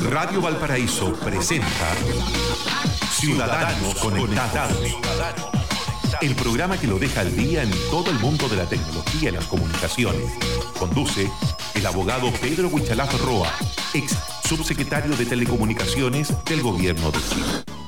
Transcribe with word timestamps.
Radio 0.00 0.40
Valparaíso 0.40 1.12
presenta 1.14 1.66
Ciudadanos 3.10 3.94
Conectados. 3.96 4.78
El 6.20 6.34
programa 6.36 6.78
que 6.78 6.86
lo 6.86 6.98
deja 6.98 7.22
al 7.22 7.34
día 7.34 7.64
en 7.64 7.70
todo 7.90 8.10
el 8.10 8.18
mundo 8.20 8.48
de 8.48 8.56
la 8.56 8.66
tecnología 8.66 9.30
y 9.30 9.32
las 9.32 9.46
comunicaciones. 9.46 10.32
Conduce 10.78 11.28
el 11.74 11.86
abogado 11.86 12.30
Pedro 12.40 12.68
Huichalaf 12.68 13.12
Roa, 13.24 13.52
ex 13.92 14.16
subsecretario 14.48 15.16
de 15.16 15.26
Telecomunicaciones 15.26 16.32
del 16.44 16.62
Gobierno 16.62 17.10
de 17.10 17.18
Chile. 17.18 17.78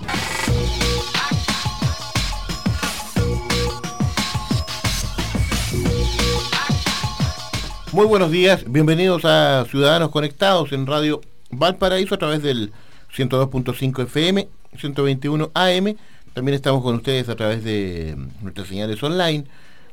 Muy 7.92 8.06
buenos 8.06 8.30
días, 8.30 8.64
bienvenidos 8.66 9.24
a 9.24 9.64
Ciudadanos 9.68 10.11
Conectados 10.11 10.72
en 10.72 10.86
Radio 10.86 11.20
Valparaíso 11.51 12.14
a 12.14 12.19
través 12.19 12.43
del 12.43 12.73
102.5 13.14 14.03
FM, 14.04 14.49
121 14.79 15.50
AM. 15.54 15.96
También 16.32 16.54
estamos 16.54 16.82
con 16.82 16.96
ustedes 16.96 17.29
a 17.29 17.36
través 17.36 17.64
de 17.64 18.17
nuestras 18.41 18.68
señales 18.68 19.03
online, 19.03 19.45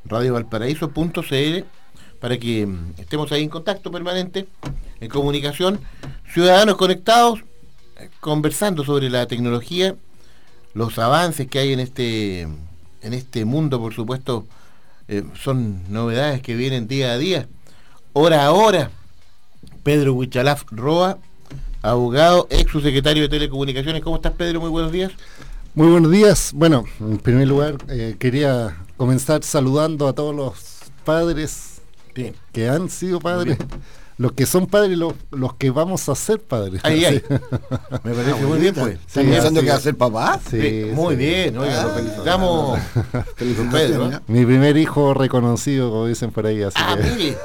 radiovalparaíso.cl, 0.06 1.64
para 2.20 2.38
que 2.38 2.68
estemos 2.98 3.32
ahí 3.32 3.44
en 3.44 3.50
contacto 3.50 3.92
permanente, 3.92 4.48
en 5.00 5.10
comunicación. 5.10 5.80
Ciudadanos 6.32 6.78
Conectados, 6.78 7.40
conversando 8.20 8.84
sobre 8.84 9.10
la 9.10 9.26
tecnología, 9.26 9.96
los 10.74 11.00
avances 11.00 11.48
que 11.48 11.60
hay 11.60 11.74
en 11.74 11.80
este, 11.80 12.42
en 12.42 13.14
este 13.14 13.46
mundo, 13.46 13.80
por 13.80 13.94
supuesto, 13.94 14.46
eh, 15.08 15.24
son 15.42 15.92
novedades 15.92 16.42
que 16.42 16.56
vienen 16.56 16.88
día 16.88 17.14
a 17.14 17.18
día 17.18 17.48
hora 18.20 18.46
a 18.46 18.52
hora. 18.52 18.90
Pedro 19.84 20.14
Huichalaf 20.16 20.64
Roa, 20.72 21.20
abogado, 21.82 22.48
ex 22.50 22.72
subsecretario 22.72 23.24
de 23.24 23.30
Telecomunicaciones. 23.30 24.02
¿Cómo 24.04 24.18
estás, 24.18 24.34
Pedro? 24.34 24.60
Muy 24.60 24.70
buenos 24.70 24.92
días. 24.92 25.12
Muy 25.74 25.88
buenos 25.90 26.12
días. 26.12 26.52
Bueno, 26.54 26.86
en 27.00 27.18
primer 27.18 27.48
lugar, 27.48 27.78
eh, 27.90 28.16
quería 28.20 28.78
comenzar 28.98 29.44
saludando 29.44 30.08
a 30.08 30.14
todos 30.14 30.36
los 30.36 30.80
padres 31.06 31.82
que 32.52 32.68
han 32.68 32.90
sido 32.90 33.20
padres 33.20 33.58
los 34.18 34.32
que 34.32 34.48
son 34.48 34.66
padres 34.66 34.98
los, 34.98 35.14
los 35.30 35.54
que 35.56 35.70
vamos 35.70 36.10
a 36.10 36.16
ser 36.16 36.42
padres. 36.42 36.82
Ahí, 36.84 37.06
ahí. 37.06 37.22
Me 37.30 38.14
parece 38.14 38.32
ah, 38.32 38.48
muy 38.48 38.60
bien, 38.60 38.74
pues. 38.74 38.96
¿Estás 38.96 39.24
pensando 39.24 39.62
que 39.62 39.70
va 39.70 39.76
a 39.76 39.80
ser 39.80 39.96
papá? 39.96 40.40
Sí, 40.50 40.88
muy 40.92 41.16
bien, 41.16 41.56
oiga, 41.56 41.84
lo 41.84 41.90
ah. 41.90 41.94
felicitamos. 41.94 42.80
Pedro, 43.72 44.10
¿no? 44.10 44.22
Mi 44.28 44.44
primer 44.44 44.76
hijo 44.78 45.14
reconocido, 45.14 45.92
como 45.92 46.08
dicen 46.08 46.32
por 46.32 46.48
ahí. 46.48 46.64
Así 46.64 46.78
ah, 46.80 46.96
mire, 46.96 47.38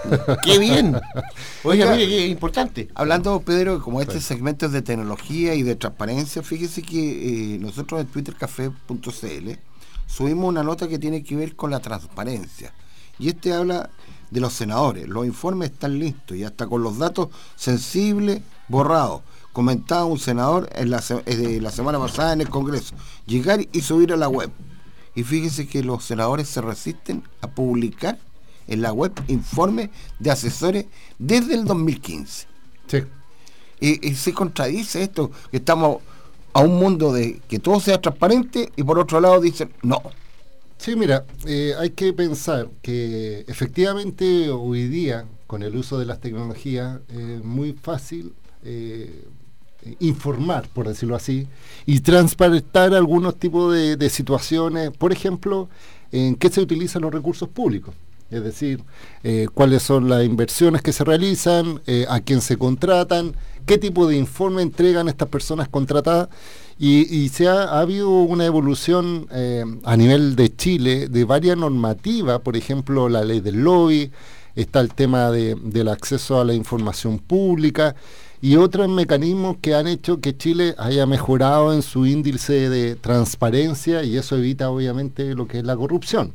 qué 0.44 0.58
bien. 0.58 0.98
Oiga, 1.64 1.92
mire, 1.92 2.08
qué 2.08 2.26
importante. 2.26 2.88
Hablando, 2.94 3.40
Pedro, 3.40 3.82
como 3.82 4.00
este 4.00 4.20
segmento 4.20 4.68
de 4.68 4.80
tecnología 4.80 5.54
y 5.54 5.62
de 5.62 5.76
transparencia, 5.76 6.42
fíjese 6.42 6.82
que 6.82 7.54
eh, 7.54 7.58
nosotros 7.58 8.00
en 8.00 8.06
twittercafé.cl 8.06 9.50
subimos 10.06 10.48
una 10.48 10.62
nota 10.62 10.88
que 10.88 10.98
tiene 10.98 11.22
que 11.22 11.36
ver 11.36 11.54
con 11.54 11.70
la 11.70 11.80
transparencia. 11.80 12.72
Y 13.18 13.28
este 13.28 13.52
habla 13.52 13.90
de 14.32 14.40
los 14.40 14.54
senadores. 14.54 15.06
Los 15.08 15.26
informes 15.26 15.70
están 15.70 15.98
listos 15.98 16.36
y 16.36 16.44
hasta 16.44 16.66
con 16.66 16.82
los 16.82 16.98
datos 16.98 17.28
sensibles 17.54 18.40
borrados. 18.66 19.20
Comentaba 19.52 20.06
un 20.06 20.18
senador 20.18 20.70
en 20.74 20.90
la, 20.90 21.02
eh, 21.26 21.58
la 21.60 21.70
semana 21.70 21.98
pasada 21.98 22.32
en 22.32 22.40
el 22.40 22.48
Congreso. 22.48 22.94
Llegar 23.26 23.60
y 23.70 23.80
subir 23.82 24.12
a 24.12 24.16
la 24.16 24.28
web. 24.28 24.50
Y 25.14 25.22
fíjense 25.24 25.68
que 25.68 25.84
los 25.84 26.04
senadores 26.04 26.48
se 26.48 26.62
resisten 26.62 27.22
a 27.42 27.48
publicar 27.48 28.18
en 28.66 28.80
la 28.80 28.92
web 28.94 29.12
informes 29.28 29.90
de 30.18 30.30
asesores 30.30 30.86
desde 31.18 31.54
el 31.54 31.66
2015. 31.66 32.46
Sí. 32.86 32.98
Y, 33.80 34.08
y, 34.08 34.14
se 34.14 34.32
contradice 34.32 35.02
esto, 35.02 35.30
que 35.50 35.58
estamos 35.58 35.98
a 36.54 36.60
un 36.60 36.78
mundo 36.78 37.12
de 37.12 37.40
que 37.48 37.58
todo 37.58 37.80
sea 37.80 38.00
transparente 38.00 38.72
y 38.76 38.82
por 38.82 38.98
otro 38.98 39.20
lado 39.20 39.40
dicen 39.40 39.72
no, 39.82 40.02
Sí, 40.82 40.96
mira, 40.96 41.24
eh, 41.46 41.74
hay 41.78 41.90
que 41.90 42.12
pensar 42.12 42.68
que 42.82 43.44
efectivamente 43.46 44.50
hoy 44.50 44.88
día, 44.88 45.26
con 45.46 45.62
el 45.62 45.76
uso 45.76 45.96
de 45.96 46.06
las 46.06 46.18
tecnologías, 46.18 46.98
es 47.08 47.44
muy 47.44 47.72
fácil 47.72 48.32
eh, 48.64 49.24
informar, 50.00 50.66
por 50.74 50.88
decirlo 50.88 51.14
así, 51.14 51.46
y 51.86 52.00
transparentar 52.00 52.94
algunos 52.94 53.36
tipos 53.36 53.72
de, 53.72 54.10
situaciones, 54.10 54.90
por 54.90 55.12
ejemplo, 55.12 55.68
en 56.10 56.34
qué 56.34 56.48
se 56.48 56.60
utilizan 56.60 57.02
los 57.02 57.14
recursos 57.14 57.48
públicos. 57.48 57.94
Es 58.32 58.42
decir, 58.42 58.82
eh, 59.22 59.46
cuáles 59.54 59.84
son 59.84 60.08
las 60.08 60.24
inversiones 60.24 60.82
que 60.82 60.92
se 60.92 61.04
realizan, 61.04 61.80
a 62.08 62.18
quién 62.18 62.40
se 62.40 62.56
contratan, 62.56 63.36
qué 63.66 63.78
tipo 63.78 64.08
de 64.08 64.16
informe 64.16 64.62
entregan 64.62 65.08
estas 65.08 65.28
personas 65.28 65.68
contratadas 65.68 66.28
y, 66.84 67.28
se 67.28 67.46
ha, 67.46 67.78
habido 67.78 68.10
una 68.10 68.44
evolución 68.44 69.28
eh, 69.30 69.64
a 69.84 69.96
nivel 69.96 70.34
de 70.34 70.56
Chile 70.56 71.06
de 71.06 71.24
varias 71.24 71.56
normativas, 71.56 72.40
por 72.40 72.56
ejemplo, 72.56 73.08
la 73.08 73.22
ley 73.22 73.38
del 73.38 73.62
lobby, 73.62 74.10
está 74.56 74.80
el 74.80 74.92
tema 74.92 75.30
del 75.30 75.86
acceso 75.88 76.40
a 76.40 76.44
la 76.44 76.54
información 76.54 77.20
pública 77.20 77.94
y 78.40 78.56
otros 78.56 78.88
mecanismos 78.88 79.58
que 79.60 79.76
han 79.76 79.86
hecho 79.86 80.20
que 80.20 80.36
Chile 80.36 80.74
haya 80.76 81.06
mejorado 81.06 81.72
en 81.72 81.82
su 81.82 82.04
índice 82.04 82.68
de 82.68 82.96
transparencia 82.96 84.02
y 84.02 84.16
eso 84.16 84.36
evita 84.36 84.68
obviamente 84.68 85.36
lo 85.36 85.46
que 85.46 85.58
es 85.58 85.64
la 85.64 85.76
corrupción. 85.76 86.32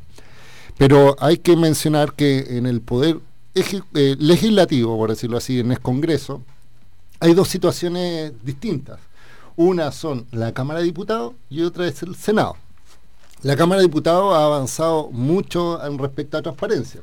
Pero 0.78 1.18
hay 1.20 1.40
que 1.40 1.58
mencionar 1.58 2.14
que 2.14 2.58
en 2.58 2.68
el 2.68 2.80
poder 2.80 3.20
eh, 3.54 4.16
legislativo, 4.18 4.96
por 4.96 5.10
decirlo 5.10 5.36
así, 5.36 5.60
en 5.60 5.74
el 5.74 5.82
Congreso, 5.82 6.42
hay 7.20 7.34
dos 7.34 7.50
situaciones 7.50 8.32
distintas. 8.46 9.02
Una 9.58 9.92
son 9.92 10.28
la 10.32 10.54
Cámara 10.54 10.82
de 10.82 10.86
Diputados 10.86 11.34
y 11.50 11.64
otra 11.64 11.88
es 11.88 12.04
el 12.04 12.16
Senado. 12.16 12.58
La 13.42 13.56
Cámara 13.56 13.82
de 13.82 13.88
Diputados 13.88 14.36
ha 14.36 14.46
avanzado 14.46 15.10
mucho 15.12 15.84
en 15.84 15.98
respecto 15.98 16.38
a 16.38 16.44
transparencia. 16.44 17.02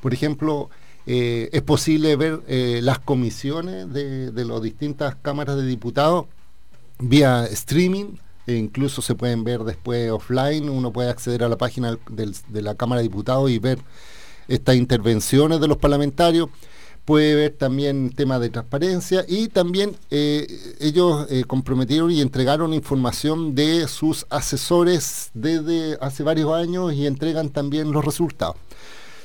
Por 0.00 0.14
ejemplo, 0.14 0.70
eh, 1.06 1.48
es 1.52 1.62
posible 1.62 2.14
ver 2.14 2.40
eh, 2.46 2.78
las 2.84 3.00
comisiones 3.00 3.92
de, 3.92 4.30
las 4.32 4.62
distintas 4.62 5.16
cámaras 5.16 5.56
de 5.56 5.66
diputados 5.66 6.26
vía 7.00 7.46
streaming, 7.46 8.14
e 8.46 8.54
incluso 8.54 9.02
se 9.02 9.16
pueden 9.16 9.42
ver 9.42 9.64
después 9.64 10.08
offline, 10.12 10.68
uno 10.68 10.92
puede 10.92 11.10
acceder 11.10 11.42
a 11.42 11.48
la 11.48 11.58
página 11.58 11.98
de 12.08 12.62
la 12.62 12.76
Cámara 12.76 13.00
de 13.00 13.08
Diputados 13.08 13.50
y 13.50 13.58
ver 13.58 13.80
estas 14.46 14.76
intervenciones 14.76 15.60
de 15.60 15.66
los 15.66 15.78
parlamentarios 15.78 16.48
puede 17.08 17.34
ver 17.34 17.52
también 17.52 18.10
temas 18.10 18.38
de 18.38 18.50
transparencia 18.50 19.24
y 19.26 19.48
también 19.48 19.96
eh, 20.10 20.46
ellos 20.78 21.26
eh, 21.30 21.44
comprometieron 21.46 22.10
y 22.10 22.20
entregaron 22.20 22.74
información 22.74 23.54
de 23.54 23.88
sus 23.88 24.26
asesores 24.28 25.30
desde 25.32 25.96
hace 26.02 26.22
varios 26.22 26.52
años 26.52 26.92
y 26.92 27.06
entregan 27.06 27.48
también 27.48 27.92
los 27.92 28.04
resultados. 28.04 28.56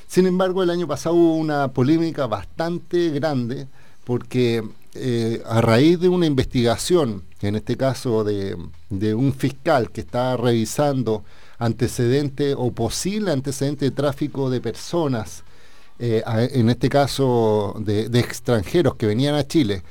Sin 0.07 0.27
embargo, 0.27 0.63
el 0.63 0.69
año 0.69 0.87
pasado 0.87 1.15
hubo 1.15 1.35
una 1.35 1.73
polémica 1.73 2.25
bastante 2.25 3.09
grande 3.09 3.67
porque 4.05 4.63
eh, 4.95 5.43
a 5.45 5.59
raíz 5.59 5.99
de 5.99 6.07
una 6.07 6.25
investigación, 6.25 7.23
en 7.41 7.57
este 7.57 7.75
caso 7.75 8.23
de, 8.23 8.55
un 9.13 9.33
fiscal 9.33 9.91
que 9.91 9.99
está 9.99 10.37
revisando 10.37 11.25
antecedentes 11.59 12.55
o 12.57 12.71
posible 12.71 13.33
antecedente 13.33 13.83
de 13.83 13.91
tráfico 13.91 14.49
de 14.49 14.61
personas, 14.61 15.43
eh, 16.05 16.21
en 16.51 16.69
este 16.69 16.89
caso 16.89 17.75
de, 17.79 18.07
extranjeros 18.19 18.95
que 18.95 19.05
venían 19.05 19.35
a 19.35 19.47
Chile 19.47 19.83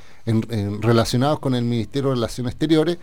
relacionados 0.81 1.39
con 1.39 1.55
el 1.55 1.65
Ministerio 1.65 2.11
de 2.11 2.17
Relaciones 2.17 2.53
Exteriores, 2.53 2.99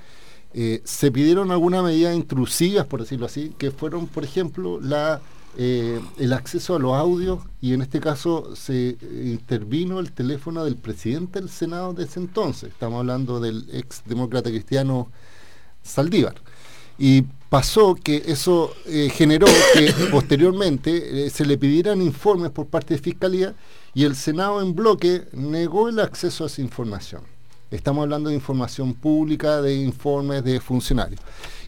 eh, 0.53 0.81
se 0.83 1.11
pidieron 1.11 1.49
algunas 1.49 1.83
medidas 1.83 2.15
intrusivas, 2.15 2.85
por 2.85 2.99
decirlo 2.99 3.25
así, 3.25 3.55
que 3.57 3.71
fueron, 3.71 4.05
por 4.05 4.23
ejemplo, 4.23 4.79
eh, 5.57 5.99
el 6.19 6.33
acceso 6.33 6.75
a 6.75 6.79
los 6.79 6.93
audios 6.93 7.39
y 7.61 7.73
en 7.73 7.81
este 7.81 7.99
caso 7.99 8.55
se 8.55 8.95
intervino 9.23 9.99
el 9.99 10.11
teléfono 10.11 10.63
del 10.63 10.75
presidente 10.75 11.39
del 11.39 11.49
Senado 11.49 11.93
de 11.93 12.03
ese 12.03 12.19
entonces. 12.19 12.69
Estamos 12.69 12.99
hablando 12.99 13.39
del 13.39 13.67
ex 13.73 14.03
demócrata 14.05 14.51
cristiano 14.51 15.07
Saldívar. 15.81 16.35
Y 16.99 17.25
pasó 17.49 17.95
que 17.95 18.23
eso 18.27 18.73
eh, 18.85 19.09
generó 19.11 19.47
que 19.73 19.91
posteriormente 20.11 21.25
eh, 21.25 21.29
se 21.29 21.45
le 21.45 21.57
pidieran 21.57 22.01
informes 22.01 22.51
por 22.51 22.67
parte 22.67 22.93
de 22.93 23.01
Fiscalía 23.01 23.55
y 23.93 24.05
el 24.05 24.15
Senado 24.15 24.61
en 24.61 24.75
bloque 24.75 25.23
negó 25.33 25.89
el 25.89 25.99
acceso 25.99 26.43
a 26.43 26.47
esa 26.47 26.61
información. 26.61 27.23
Estamos 27.71 28.03
hablando 28.03 28.29
de 28.29 28.35
información 28.35 28.93
pública, 28.93 29.61
de 29.61 29.75
informes 29.75 30.43
de 30.43 30.59
funcionarios. 30.59 31.19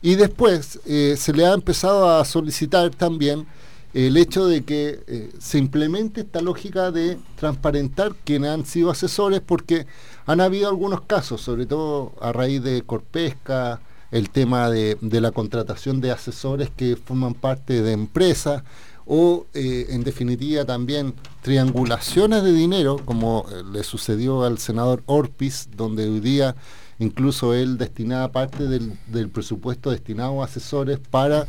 Y 0.02 0.16
después 0.16 0.80
eh, 0.86 1.16
se 1.18 1.34
le 1.34 1.46
ha 1.46 1.54
empezado 1.54 2.10
a 2.10 2.26
solicitar 2.26 2.90
también 2.92 3.46
el 3.94 4.16
hecho 4.18 4.48
de 4.48 4.64
que 4.64 5.30
se 5.38 5.58
implemente 5.58 6.22
esta 6.22 6.40
lógica 6.42 6.92
de 6.92 7.20
transparentar 7.36 8.16
quienes 8.24 8.52
han 8.52 8.66
sido 8.66 8.90
asesores, 8.90 9.42
porque 9.46 9.86
han 10.26 10.40
habido 10.40 10.70
algunos 10.70 11.02
casos, 11.02 11.42
sobre 11.42 11.66
todo 11.66 12.14
a 12.22 12.32
raíz 12.32 12.64
de 12.64 12.84
Corpesca, 12.84 13.82
el 14.12 14.30
tema 14.30 14.70
de, 14.70 14.98
la 15.02 15.32
contratación 15.32 16.02
de 16.02 16.12
asesores 16.12 16.70
que 16.70 16.96
forman 16.96 17.34
parte 17.34 17.82
de 17.82 17.94
empresas 17.94 18.64
o 19.06 19.46
eh, 19.54 19.88
en 19.90 20.04
definitiva 20.04 20.64
también 20.66 21.14
triangulaciones 21.42 22.44
de 22.44 22.54
dinero, 22.54 22.98
como 23.04 23.46
eh, 23.50 23.64
le 23.72 23.84
sucedió 23.84 24.44
al 24.44 24.58
senador 24.58 25.02
Orpis, 25.06 25.70
donde 25.76 26.08
hoy 26.08 26.20
día 26.20 26.56
incluso 27.00 27.54
él 27.54 27.78
destinaba 27.78 28.32
parte 28.32 28.68
del, 28.68 29.30
presupuesto 29.30 29.90
destinado 29.90 30.42
a 30.42 30.46
asesores 30.46 31.00
para 31.00 31.48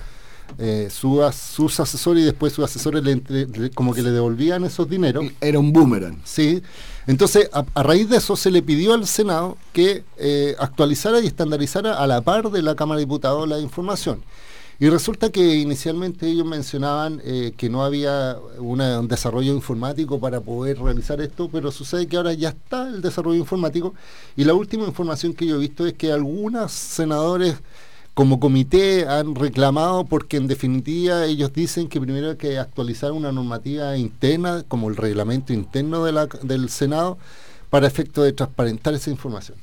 eh, 0.58 0.88
sus 0.90 1.80
asesores 1.80 2.22
y 2.22 2.26
después 2.26 2.52
sus 2.52 2.64
asesores 2.64 3.02
le, 3.02 3.70
como 3.70 3.94
que 3.94 4.02
le 4.02 4.10
devolvían 4.10 4.64
esos 4.64 4.88
dineros. 4.88 5.24
Era 5.40 5.58
un 5.58 5.72
boomerang. 5.72 6.20
Sí. 6.24 6.62
Entonces, 7.06 7.50
a, 7.52 7.82
raíz 7.82 8.08
de 8.08 8.18
eso 8.18 8.36
se 8.36 8.50
le 8.50 8.62
pidió 8.62 8.94
al 8.94 9.06
Senado 9.06 9.56
que 9.72 10.04
actualizara 10.58 11.20
y 11.20 11.26
estandarizara 11.26 11.98
a 11.98 12.06
la 12.06 12.20
par 12.20 12.50
de 12.50 12.62
la 12.62 12.74
Cámara 12.74 12.98
de 12.98 13.06
Diputados 13.06 13.48
la 13.48 13.58
información. 13.58 14.22
Y 14.82 14.88
resulta 14.90 15.30
que 15.30 15.58
inicialmente 15.58 16.26
ellos 16.26 16.44
mencionaban 16.44 17.22
eh, 17.24 17.52
que 17.56 17.68
no 17.68 17.84
había 17.84 18.36
un 18.58 19.06
desarrollo 19.06 19.52
informático 19.52 20.18
para 20.18 20.40
poder 20.40 20.80
realizar 20.80 21.20
esto, 21.20 21.48
pero 21.52 21.70
sucede 21.70 22.08
que 22.08 22.16
ahora 22.16 22.32
ya 22.32 22.48
está 22.48 22.88
el 22.88 23.00
desarrollo 23.00 23.38
informático 23.38 23.94
y 24.36 24.42
la 24.42 24.54
última 24.54 24.84
información 24.84 25.34
que 25.34 25.46
yo 25.46 25.54
he 25.54 25.60
visto 25.60 25.86
es 25.86 25.92
que 25.92 26.10
algunos 26.10 26.72
senadores 26.72 27.54
como 28.14 28.40
comité 28.40 29.06
han 29.08 29.34
reclamado 29.34 30.04
porque 30.04 30.36
en 30.36 30.46
definitiva 30.46 31.24
ellos 31.24 31.52
dicen 31.52 31.88
que 31.88 32.00
primero 32.00 32.30
hay 32.30 32.36
que 32.36 32.58
actualizar 32.58 33.12
una 33.12 33.32
normativa 33.32 33.96
interna 33.96 34.64
como 34.68 34.88
el 34.88 34.96
reglamento 34.96 35.52
interno 35.52 36.04
del 36.04 36.68
Senado 36.68 37.18
para 37.70 37.86
efecto 37.86 38.22
de 38.22 38.32
transparentar 38.32 38.92
esa 38.92 39.10
información. 39.10 39.56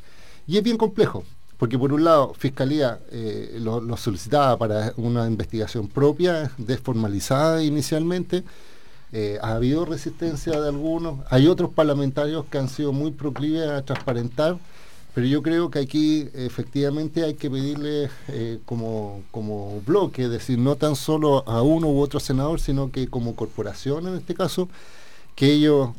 Y 0.47 0.57
es 0.57 0.63
bien 0.63 0.77
complejo, 0.77 1.23
porque 1.57 1.77
por 1.77 1.93
un 1.93 2.03
lado 2.03 2.33
Fiscalía 2.33 2.99
eh, 3.11 3.57
lo, 3.59 3.95
solicitaba 3.97 4.57
para 4.57 4.93
una 4.97 5.27
investigación 5.27 5.87
propia, 5.87 6.51
desformalizada 6.57 7.63
inicialmente, 7.63 8.43
eh, 9.11 9.37
ha 9.43 9.53
habido 9.53 9.85
resistencia 9.85 10.59
de 10.59 10.69
algunos, 10.69 11.19
hay 11.29 11.47
otros 11.47 11.71
parlamentarios 11.71 12.45
que 12.45 12.57
han 12.57 12.69
sido 12.69 12.93
muy 12.93 13.11
proclives 13.11 13.69
a 13.69 13.83
transparentar, 13.83 14.57
pero 15.19 15.27
yo 15.27 15.43
creo 15.43 15.69
que 15.69 15.79
aquí 15.79 16.29
efectivamente 16.33 17.25
hay 17.25 17.33
que 17.33 17.51
pedirle 17.51 18.09
eh, 18.29 18.59
como, 18.63 19.21
como 19.31 19.81
bloque, 19.85 20.23
es 20.23 20.29
decir, 20.29 20.57
no 20.57 20.77
tan 20.77 20.95
solo 20.95 21.43
a 21.45 21.61
uno 21.61 21.87
u 21.89 21.99
otro 21.99 22.21
senador, 22.21 22.61
sino 22.61 22.89
que 22.89 23.09
como 23.09 23.35
corporación 23.35 24.07
en 24.07 24.15
este 24.15 24.33
caso, 24.33 24.69
que 25.35 25.51
ellos 25.51 25.89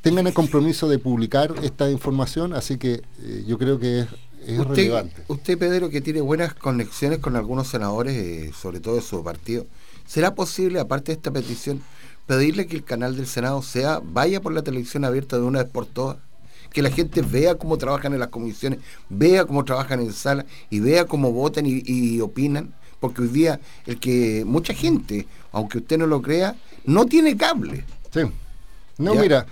tengan 0.00 0.26
el 0.26 0.32
compromiso 0.32 0.88
de 0.88 0.98
publicar 0.98 1.52
esta 1.62 1.90
información, 1.90 2.54
así 2.54 2.78
que 2.78 3.02
yo 3.46 3.58
creo 3.58 3.78
que 3.78 4.06
es 4.46 4.58
usted, 4.58 5.06
Usted, 5.28 5.58
Pedro, 5.58 5.90
que 5.90 6.00
tiene 6.00 6.20
buenas 6.20 6.54
conexiones 6.54 7.18
con 7.18 7.36
algunos 7.36 7.68
senadores, 7.68 8.16
eh, 8.16 8.52
sobre 8.58 8.80
todo 8.80 8.96
de 8.96 9.02
su 9.02 9.22
partido, 9.22 9.66
¿será 10.06 10.34
posible, 10.34 10.80
aparte 10.80 11.12
de 11.12 11.16
esta 11.16 11.30
petición, 11.30 11.82
pedirle 12.26 12.66
que 12.66 12.76
el 12.76 12.84
canal 12.84 13.16
del 13.16 13.26
Senado 13.26 13.60
sea, 13.60 14.00
vaya 14.02 14.40
por 14.40 14.52
la 14.52 14.62
televisión 14.62 15.04
abierta 15.04 15.36
de 15.36 15.42
una 15.42 15.62
vez 15.62 15.70
por 15.70 15.84
todas? 15.84 16.16
Que 16.72 16.82
la 16.82 16.90
gente 16.90 17.22
vea 17.22 17.56
cómo 17.56 17.76
trabajan 17.78 18.12
en 18.12 18.20
las 18.20 18.28
comisiones, 18.28 18.78
vea 19.08 19.44
cómo 19.44 19.64
trabajan 19.64 20.00
en 20.00 20.12
sala 20.12 20.46
y 20.70 20.80
vea 20.80 21.04
cómo 21.04 21.32
votan 21.32 21.64
y, 21.66 22.20
opinan. 22.20 22.74
Porque 23.00 23.22
hoy 23.22 23.28
día 23.28 23.60
el 23.86 23.98
que 23.98 24.44
mucha 24.46 24.74
gente, 24.74 25.26
aunque 25.52 25.78
usted 25.78 25.98
no 25.98 26.06
lo 26.06 26.20
crea, 26.20 26.54
no 26.84 27.06
tiene 27.06 27.36
cable. 27.36 27.84
Sí. 28.12 28.20
No, 28.98 29.14
mira, 29.14 29.46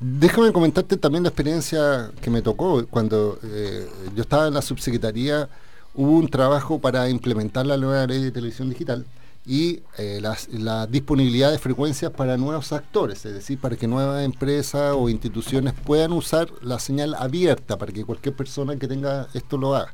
Déjame 0.00 0.52
comentarte 0.52 0.96
también 0.96 1.22
la 1.22 1.30
experiencia 1.30 2.10
que 2.20 2.28
me 2.28 2.42
tocó 2.42 2.86
cuando 2.88 3.38
eh, 3.42 3.88
yo 4.14 4.22
estaba 4.22 4.48
en 4.48 4.54
la 4.54 4.60
subsecretaría. 4.60 5.48
Hubo 5.94 6.18
un 6.18 6.28
trabajo 6.28 6.78
para 6.78 7.08
implementar 7.08 7.64
la 7.64 7.76
nueva 7.76 8.06
ley 8.06 8.22
de 8.22 8.30
televisión 8.30 8.68
digital 8.68 9.06
y 9.46 9.82
eh, 9.98 10.22
la 10.22 10.86
disponibilidad 10.86 11.50
de 11.50 11.58
frecuencias 11.58 12.10
para 12.10 12.36
nuevos 12.36 12.72
actores, 12.72 13.24
es 13.26 13.34
decir, 13.34 13.58
para 13.58 13.76
que 13.76 13.86
nuevas 13.86 14.24
empresas 14.24 14.94
o 14.96 15.08
instituciones 15.08 15.74
puedan 15.74 16.12
usar 16.12 16.48
la 16.62 16.78
señal 16.78 17.14
abierta 17.14 17.76
para 17.76 17.92
que 17.92 18.04
cualquier 18.04 18.34
persona 18.34 18.76
que 18.76 18.88
tenga 18.88 19.28
esto 19.34 19.58
lo 19.58 19.74
haga. 19.74 19.92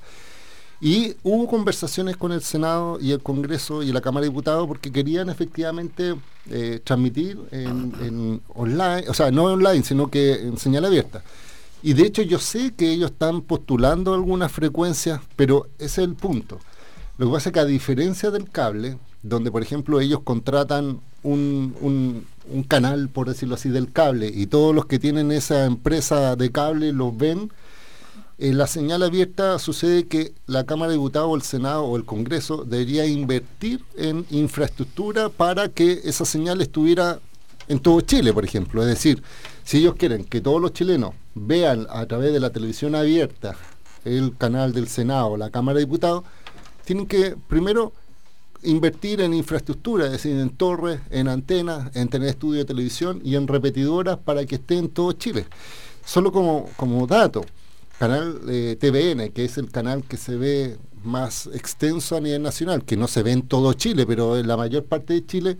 Y 0.80 1.14
hubo 1.24 1.46
conversaciones 1.46 2.16
con 2.16 2.32
el 2.32 2.40
Senado 2.40 2.98
y 3.00 3.12
el 3.12 3.22
Congreso 3.22 3.82
y 3.82 3.92
la 3.92 4.00
Cámara 4.00 4.22
de 4.22 4.30
Diputados 4.30 4.66
porque 4.66 4.90
querían 4.90 5.28
efectivamente 5.28 6.14
eh, 6.48 6.80
transmitir 6.82 7.38
en, 7.50 8.40
online, 8.54 9.04
o 9.08 9.12
sea, 9.12 9.30
no 9.30 9.44
online, 9.44 9.82
sino 9.82 10.10
que 10.10 10.34
en 10.34 10.56
señal 10.56 10.86
abierta. 10.86 11.22
Y 11.82 11.92
de 11.92 12.04
hecho 12.04 12.22
yo 12.22 12.38
sé 12.38 12.72
que 12.74 12.92
ellos 12.92 13.10
están 13.10 13.42
postulando 13.42 14.14
algunas 14.14 14.50
frecuencias, 14.52 15.20
pero 15.36 15.66
ese 15.78 16.02
es 16.02 16.08
el 16.08 16.14
punto. 16.14 16.58
Lo 17.18 17.26
que 17.26 17.32
pasa 17.32 17.50
es 17.50 17.52
que 17.52 17.60
a 17.60 17.66
diferencia 17.66 18.30
del 18.30 18.48
cable, 18.48 18.96
donde 19.22 19.50
por 19.50 19.62
ejemplo 19.62 20.00
ellos 20.00 20.20
contratan 20.24 21.00
un, 21.22 21.74
un, 21.80 22.62
canal, 22.64 23.08
por 23.08 23.28
decirlo 23.28 23.54
así, 23.54 23.68
del 23.68 23.92
cable, 23.92 24.30
y 24.32 24.46
todos 24.46 24.74
los 24.74 24.86
que 24.86 24.98
tienen 24.98 25.30
esa 25.32 25.66
empresa 25.66 26.36
de 26.36 26.50
cable 26.50 26.92
los 26.92 27.16
ven, 27.16 27.50
en 28.38 28.56
la 28.56 28.66
señal 28.66 29.02
abierta 29.02 29.58
sucede 29.58 30.06
que 30.06 30.32
la 30.46 30.64
Cámara 30.64 30.90
de 30.90 30.96
Diputados 30.96 31.34
el 31.34 31.42
Senado 31.42 31.84
o 31.84 31.96
el 31.96 32.06
Congreso 32.06 32.64
debería 32.64 33.04
invertir 33.06 33.84
en 33.96 34.24
infraestructura 34.30 35.28
para 35.28 35.68
que 35.68 36.00
esa 36.04 36.24
señal 36.24 36.62
estuviera 36.62 37.20
en 37.68 37.80
todo 37.80 38.00
Chile, 38.00 38.32
por 38.32 38.44
ejemplo. 38.44 38.82
Es 38.82 38.88
decir, 38.88 39.22
si 39.62 39.78
ellos 39.78 39.94
quieren 39.94 40.24
que 40.24 40.40
todos 40.40 40.60
los 40.60 40.72
chilenos 40.72 41.12
vean 41.34 41.86
a 41.90 42.06
través 42.06 42.32
de 42.32 42.40
la 42.40 42.50
televisión 42.50 42.94
abierta 42.94 43.56
el 44.06 44.34
canal 44.36 44.72
del 44.72 44.88
Senado 44.88 45.28
o 45.28 45.36
la 45.36 45.50
Cámara 45.50 45.78
de 45.78 45.84
Diputados, 45.84 46.24
tienen 46.86 47.06
que 47.06 47.36
primero 47.46 47.92
invertir 48.62 49.20
en 49.20 49.34
infraestructura, 49.34 50.06
es 50.06 50.12
decir, 50.12 50.36
en 50.36 50.50
torres, 50.50 51.00
en 51.10 51.28
antenas, 51.28 51.94
en 51.94 52.08
tener 52.08 52.28
estudio 52.28 52.60
de 52.60 52.64
televisión 52.64 53.20
y 53.24 53.36
en 53.36 53.48
repetidoras 53.48 54.18
para 54.18 54.44
que 54.44 54.56
esté 54.56 54.78
en 54.78 54.88
todo 54.88 55.12
Chile. 55.12 55.46
Solo 56.04 56.32
como, 56.32 56.68
como 56.76 57.06
dato, 57.06 57.44
canal 57.98 58.40
eh, 58.48 58.76
TVN, 58.78 59.30
que 59.32 59.44
es 59.44 59.58
el 59.58 59.70
canal 59.70 60.04
que 60.04 60.16
se 60.16 60.36
ve 60.36 60.78
más 61.04 61.48
extenso 61.52 62.16
a 62.16 62.20
nivel 62.20 62.42
nacional, 62.42 62.84
que 62.84 62.96
no 62.96 63.08
se 63.08 63.22
ve 63.22 63.32
en 63.32 63.42
todo 63.42 63.72
Chile, 63.72 64.06
pero 64.06 64.36
en 64.36 64.46
la 64.46 64.56
mayor 64.56 64.84
parte 64.84 65.14
de 65.14 65.26
Chile, 65.26 65.56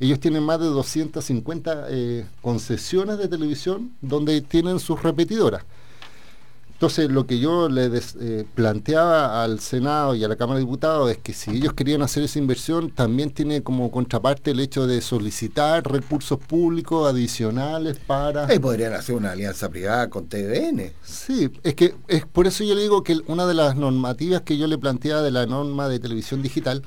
ellos 0.00 0.20
tienen 0.20 0.42
más 0.42 0.60
de 0.60 0.66
250 0.66 1.86
eh, 1.90 2.26
concesiones 2.42 3.18
de 3.18 3.28
televisión 3.28 3.92
donde 4.00 4.40
tienen 4.40 4.80
sus 4.80 5.02
repetidoras. 5.02 5.64
Entonces, 6.84 7.10
lo 7.10 7.26
que 7.26 7.38
yo 7.38 7.70
le 7.70 7.90
eh, 8.20 8.44
planteaba 8.54 9.42
al 9.42 9.58
Senado 9.60 10.14
y 10.14 10.22
a 10.22 10.28
la 10.28 10.36
Cámara 10.36 10.58
de 10.58 10.66
Diputados 10.66 11.10
es 11.10 11.16
que 11.16 11.32
si 11.32 11.52
ellos 11.52 11.72
querían 11.72 12.02
hacer 12.02 12.22
esa 12.24 12.38
inversión, 12.38 12.90
también 12.90 13.30
tiene 13.30 13.62
como 13.62 13.90
contraparte 13.90 14.50
el 14.50 14.60
hecho 14.60 14.86
de 14.86 15.00
solicitar 15.00 15.90
recursos 15.90 16.38
públicos 16.38 17.10
adicionales 17.10 17.98
para... 18.06 18.54
Y 18.54 18.58
podrían 18.58 18.92
hacer 18.92 19.14
una 19.14 19.30
alianza 19.30 19.70
privada 19.70 20.10
con 20.10 20.26
TVN. 20.26 20.92
Sí, 21.02 21.50
es 21.62 21.74
que 21.74 21.94
es 22.06 22.26
por 22.26 22.46
eso 22.46 22.64
yo 22.64 22.74
le 22.74 22.82
digo 22.82 23.02
que 23.02 23.18
una 23.28 23.46
de 23.46 23.54
las 23.54 23.76
normativas 23.76 24.42
que 24.42 24.58
yo 24.58 24.66
le 24.66 24.76
planteaba 24.76 25.22
de 25.22 25.30
la 25.30 25.46
norma 25.46 25.88
de 25.88 25.98
televisión 26.00 26.42
digital 26.42 26.82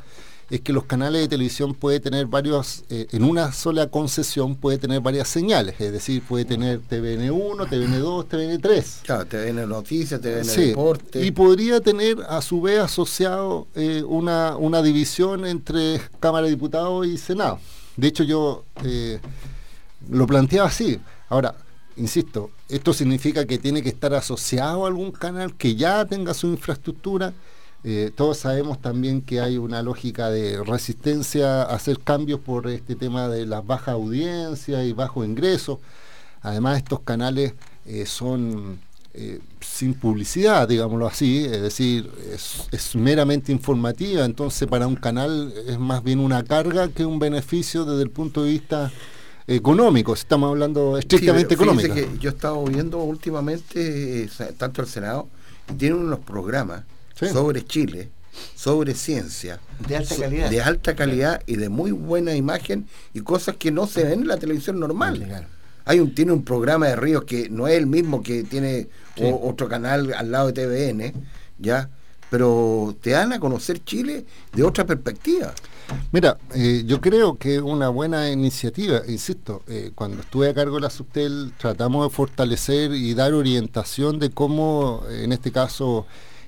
es 0.49 0.61
que 0.61 0.71
los 0.71 0.85
canales 0.85 1.21
de 1.21 1.27
televisión 1.27 1.73
puede 1.73 1.99
tener 1.99 2.25
varios, 2.25 2.85
eh, 2.89 3.07
en 3.11 3.23
una 3.23 3.51
sola 3.51 3.87
concesión 3.87 4.55
puede 4.55 4.77
tener 4.77 5.01
varias 5.01 5.27
señales, 5.27 5.75
es 5.79 5.91
decir, 5.91 6.21
puede 6.21 6.45
tener 6.45 6.79
TVN1, 6.81 7.67
TVN2, 7.67 8.27
TVN3. 8.27 9.01
Claro, 9.03 9.25
TVN 9.25 9.67
Noticias, 9.67 10.21
TVN 10.21 10.45
sí, 10.45 10.65
Deporte. 10.67 11.25
Y 11.25 11.31
podría 11.31 11.81
tener 11.81 12.17
a 12.29 12.41
su 12.41 12.61
vez 12.61 12.79
asociado 12.79 13.67
eh, 13.75 14.03
una, 14.07 14.55
una 14.55 14.81
división 14.81 15.45
entre 15.45 16.01
Cámara 16.19 16.45
de 16.45 16.51
Diputados 16.51 17.05
y 17.05 17.17
Senado. 17.17 17.59
De 17.97 18.07
hecho, 18.07 18.23
yo 18.23 18.63
eh, 18.85 19.19
lo 20.09 20.27
planteaba 20.27 20.69
así. 20.69 20.99
Ahora, 21.27 21.55
insisto, 21.97 22.51
esto 22.69 22.93
significa 22.93 23.45
que 23.45 23.57
tiene 23.57 23.81
que 23.81 23.89
estar 23.89 24.13
asociado 24.13 24.85
a 24.85 24.87
algún 24.87 25.11
canal 25.11 25.55
que 25.55 25.75
ya 25.75 26.05
tenga 26.05 26.33
su 26.33 26.47
infraestructura 26.47 27.33
eh, 27.89 28.11
todos 28.13 28.39
sabemos 28.39 28.81
también 28.81 29.21
que 29.21 29.39
hay 29.39 29.57
una 29.57 29.81
lógica 29.81 30.29
de 30.29 30.61
resistencia 30.61 31.61
a 31.61 31.73
hacer 31.73 31.99
cambios 32.01 32.41
por 32.41 32.67
este 32.67 32.95
tema 32.95 33.29
de 33.29 33.45
las 33.45 33.65
bajas 33.65 33.93
audiencias 33.93 34.85
y 34.85 34.91
bajo 34.91 35.23
ingresos. 35.23 35.79
Además, 36.41 36.79
estos 36.79 36.99
canales 36.99 37.53
eh, 37.85 38.05
son 38.05 38.77
eh, 39.13 39.39
sin 39.61 39.93
publicidad, 39.93 40.67
digámoslo 40.67 41.07
así, 41.07 41.45
es 41.45 41.61
decir, 41.61 42.11
es, 42.73 42.93
meramente 42.97 43.53
informativa, 43.53 44.25
entonces 44.25 44.67
para 44.67 44.85
un 44.85 44.97
canal 44.97 45.53
es 45.65 45.79
más 45.79 46.03
bien 46.03 46.19
una 46.19 46.43
carga 46.43 46.89
que 46.89 47.05
un 47.05 47.19
beneficio 47.19 47.85
desde 47.85 48.03
el 48.03 48.09
punto 48.09 48.43
de 48.43 48.49
vista 48.49 48.91
económico, 49.47 50.13
estamos 50.13 50.49
hablando 50.49 50.97
estrictamente 50.97 51.53
económico. 51.53 51.95
yo 52.19 52.31
he 52.31 52.33
estado 52.33 52.61
viendo 52.65 52.97
últimamente, 52.97 54.29
tanto 54.57 54.81
el 54.81 54.89
Senado, 54.89 55.29
tienen 55.77 55.99
unos 55.99 56.19
programas 56.19 56.83
sobre 57.19 57.65
Chile, 57.65 58.09
sobre 58.55 58.93
ciencia. 58.93 59.59
De 59.87 59.97
alta 59.97 60.15
calidad. 60.15 60.49
De 60.49 60.61
alta 60.61 60.95
calidad 60.95 61.41
y 61.45 61.55
de 61.55 61.69
muy 61.69 61.91
buena 61.91 62.35
imagen 62.35 62.87
y 63.13 63.21
cosas 63.21 63.55
que 63.57 63.71
no 63.71 63.87
se 63.87 64.03
ven 64.03 64.21
en 64.21 64.27
la 64.27 64.37
televisión 64.37 64.79
normal. 64.79 65.47
Hay 65.85 65.99
un, 65.99 66.13
tiene 66.13 66.33
un 66.33 66.43
programa 66.43 66.87
de 66.87 66.95
ríos 66.97 67.23
que 67.23 67.49
no 67.49 67.67
es 67.67 67.77
el 67.77 67.87
mismo 67.87 68.21
que 68.21 68.43
tiene 68.43 68.87
otro 69.19 69.69
canal 69.69 70.13
al 70.13 70.31
lado 70.31 70.51
de 70.51 70.53
TVN, 70.53 71.13
¿ya? 71.57 71.89
pero 72.29 72.95
te 73.01 73.11
dan 73.11 73.33
a 73.33 73.39
conocer 73.39 73.83
Chile 73.83 74.25
de 74.53 74.63
otra 74.63 74.85
perspectiva. 74.85 75.53
Mira, 76.11 76.37
eh, 76.53 76.83
yo 76.85 76.99
creo 76.99 77.35
que 77.37 77.55
es 77.55 77.61
una 77.61 77.87
buena 77.89 78.29
iniciativa, 78.29 79.01
insisto, 79.07 79.63
eh, 79.67 79.91
cuando 79.95 80.21
estuve 80.21 80.49
a 80.49 80.53
cargo 80.53 80.75
de 80.75 80.81
la 80.81 80.89
Subtel 80.89 81.53
tratamos 81.57 82.09
de 82.09 82.15
fortalecer 82.15 82.91
y 82.91 83.13
dar 83.13 83.33
orientación 83.33 84.19
de 84.19 84.29
cómo, 84.29 85.03
en 85.09 85.31
este 85.31 85.51
caso, 85.51 86.05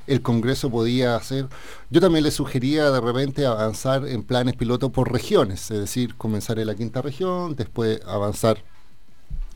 el 0.10 0.22
Congreso 0.22 0.70
podía 0.72 1.16
hacer. 1.16 1.48
Yo 1.90 2.02
también 2.02 2.24
le 2.24 2.32
sugería 2.32 2.90
de 2.90 3.00
repente 3.00 3.46
avanzar 3.46 4.08
en 4.08 4.24
planes 4.24 4.56
piloto 4.56 4.90
por 4.92 5.12
regiones, 5.12 5.70
es 5.70 5.80
decir, 5.80 6.16
comenzar 6.16 6.58
en 6.60 6.68
la 6.68 6.76
quinta 6.76 7.02
región, 7.02 7.56
después 7.56 8.02
avanzar 8.06 8.64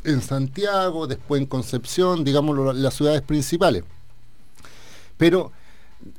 en 0.03 0.21
Santiago, 0.21 1.07
después 1.07 1.41
en 1.41 1.47
Concepción, 1.47 2.23
digamos 2.23 2.75
las 2.75 2.93
ciudades 2.93 3.23
principales. 3.23 3.83
Pero 5.17 5.51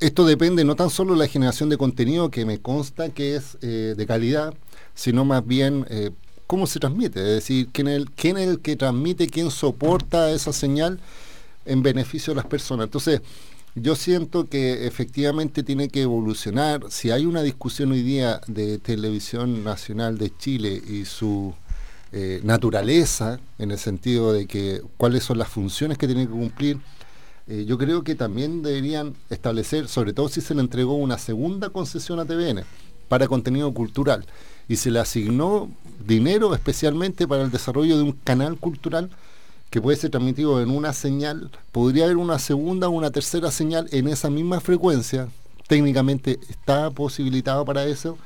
esto 0.00 0.26
depende 0.26 0.64
no 0.64 0.74
tan 0.74 0.90
solo 0.90 1.12
de 1.12 1.20
la 1.20 1.28
generación 1.28 1.68
de 1.68 1.78
contenido, 1.78 2.30
que 2.30 2.44
me 2.44 2.60
consta 2.60 3.10
que 3.10 3.36
es 3.36 3.56
eh, 3.62 3.94
de 3.96 4.06
calidad, 4.06 4.52
sino 4.94 5.24
más 5.24 5.46
bien 5.46 5.86
eh, 5.90 6.10
cómo 6.48 6.66
se 6.66 6.80
transmite, 6.80 7.20
es 7.20 7.34
decir, 7.36 7.68
quién 7.72 7.86
es, 7.86 7.96
el, 7.96 8.10
quién 8.10 8.36
es 8.36 8.48
el 8.48 8.60
que 8.60 8.74
transmite, 8.74 9.28
quién 9.28 9.50
soporta 9.50 10.30
esa 10.32 10.52
señal 10.52 10.98
en 11.66 11.82
beneficio 11.82 12.32
de 12.32 12.36
las 12.36 12.46
personas. 12.46 12.86
Entonces, 12.86 13.20
yo 13.74 13.96
siento 13.96 14.48
que 14.48 14.86
efectivamente 14.86 15.62
tiene 15.62 15.88
que 15.88 16.02
evolucionar. 16.02 16.82
Si 16.90 17.10
hay 17.10 17.26
una 17.26 17.42
discusión 17.42 17.90
hoy 17.92 18.02
día 18.02 18.40
de 18.46 18.78
televisión 18.78 19.64
nacional 19.64 20.16
de 20.16 20.36
Chile 20.36 20.80
y 20.86 21.04
su 21.04 21.54
eh, 22.12 22.40
naturaleza, 22.44 23.40
en 23.58 23.72
el 23.72 23.78
sentido 23.78 24.32
de 24.32 24.46
que 24.46 24.80
cuáles 24.96 25.24
son 25.24 25.38
las 25.38 25.48
funciones 25.48 25.98
que 25.98 26.06
tiene 26.06 26.26
que 26.26 26.32
cumplir, 26.32 26.78
eh, 27.48 27.64
yo 27.66 27.76
creo 27.76 28.04
que 28.04 28.14
también 28.14 28.62
deberían 28.62 29.14
establecer, 29.28 29.88
sobre 29.88 30.12
todo 30.12 30.28
si 30.28 30.40
se 30.40 30.54
le 30.54 30.60
entregó 30.60 30.94
una 30.94 31.18
segunda 31.18 31.70
concesión 31.70 32.20
a 32.20 32.24
TVN 32.24 32.62
para 33.08 33.26
contenido 33.26 33.74
cultural 33.74 34.24
y 34.68 34.76
se 34.76 34.90
le 34.90 35.00
asignó 35.00 35.68
dinero 36.06 36.54
especialmente 36.54 37.26
para 37.26 37.42
el 37.42 37.50
desarrollo 37.50 37.96
de 37.96 38.04
un 38.04 38.12
canal 38.12 38.56
cultural 38.56 39.10
que 39.74 39.82
puede 39.82 39.96
ser 39.96 40.12
transmitido 40.12 40.62
en 40.62 40.70
una 40.70 40.92
señal, 40.92 41.50
podría 41.72 42.04
haber 42.04 42.16
una 42.16 42.38
segunda 42.38 42.86
o 42.86 42.92
una 42.92 43.10
tercera 43.10 43.50
señal 43.50 43.88
en 43.90 44.06
esa 44.06 44.30
misma 44.30 44.60
frecuencia, 44.60 45.26
técnicamente 45.66 46.38
está 46.48 46.92
posibilitado 46.92 47.64
para 47.64 47.84
eso, 47.84 48.16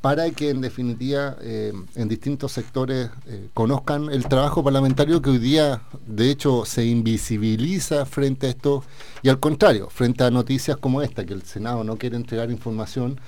para 0.00 0.30
que 0.30 0.50
en 0.50 0.60
definitiva 0.60 1.36
eh, 1.40 1.72
en 1.96 2.08
distintos 2.08 2.52
sectores 2.52 3.10
eh, 3.26 3.48
conozcan 3.54 4.08
el 4.08 4.28
trabajo 4.28 4.62
parlamentario 4.62 5.20
que 5.20 5.30
hoy 5.30 5.38
día 5.38 5.82
de 6.06 6.30
hecho 6.30 6.64
se 6.64 6.84
invisibiliza 6.84 8.06
frente 8.06 8.46
a 8.46 8.50
esto 8.50 8.84
y 9.20 9.30
al 9.30 9.40
contrario, 9.40 9.88
frente 9.90 10.22
a 10.22 10.30
noticias 10.30 10.76
como 10.76 11.02
esta, 11.02 11.26
que 11.26 11.32
el 11.34 11.42
Senado 11.42 11.82
no 11.82 11.96
quiere 11.96 12.14
entregar 12.14 12.52
información 12.52 13.18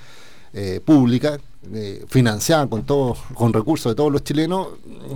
eh, 0.59 0.81
pública, 0.83 1.39
financiada 2.07 2.65
con 2.67 2.83
todo, 2.83 3.15
con 3.35 3.53
recursos 3.53 3.91
de 3.91 3.95
todos 3.95 4.11
los 4.11 4.23
chilenos, 4.23 4.69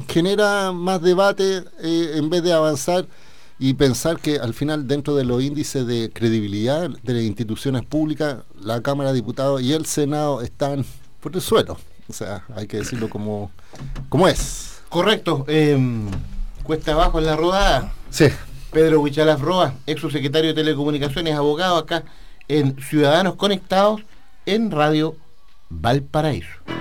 genera 0.08 0.72
más 0.72 1.02
debate 1.02 1.64
en 1.82 2.30
vez 2.30 2.44
de 2.44 2.54
avanzar 2.54 3.08
y 3.58 3.74
pensar 3.74 4.20
que 4.20 4.36
al 4.36 4.54
final 4.54 4.88
dentro 4.88 5.16
de 5.16 5.24
los 5.24 5.42
índices 5.42 5.88
de 5.88 6.12
credibilidad 6.14 6.90
de 6.90 7.14
las 7.14 7.24
instituciones 7.24 7.84
públicas, 7.86 8.44
la 8.62 8.82
Cámara 8.82 9.10
de 9.10 9.16
Diputados 9.16 9.64
y 9.64 9.74
el 9.74 9.88
Senado 9.88 10.42
están 10.42 10.86
por 11.22 11.34
el 11.34 11.42
suelo. 11.42 11.78
O 12.08 12.14
sea, 12.14 12.44
hay 12.56 12.68
que 12.68 12.78
decirlo 12.78 13.10
como, 13.10 13.50
como 14.10 14.28
es. 14.28 14.82
Correcto. 14.90 15.46
Cuesta 16.64 16.92
abajo 16.92 17.18
en 17.18 17.26
la 17.26 17.36
rodada. 17.36 17.94
Sí. 18.12 18.26
Pedro 18.72 19.02
Huichalaf 19.02 19.42
Roa, 19.42 19.74
ex 19.88 20.02
subsecretario 20.02 20.50
de 20.50 20.62
Telecomunicaciones, 20.62 21.36
abogado 21.36 21.78
acá 21.78 22.04
en 22.48 22.76
Ciudadanos 22.82 23.36
Conectados 23.36 24.02
en 24.46 24.70
Radio 24.72 25.16
Valparaíso. 25.72 26.81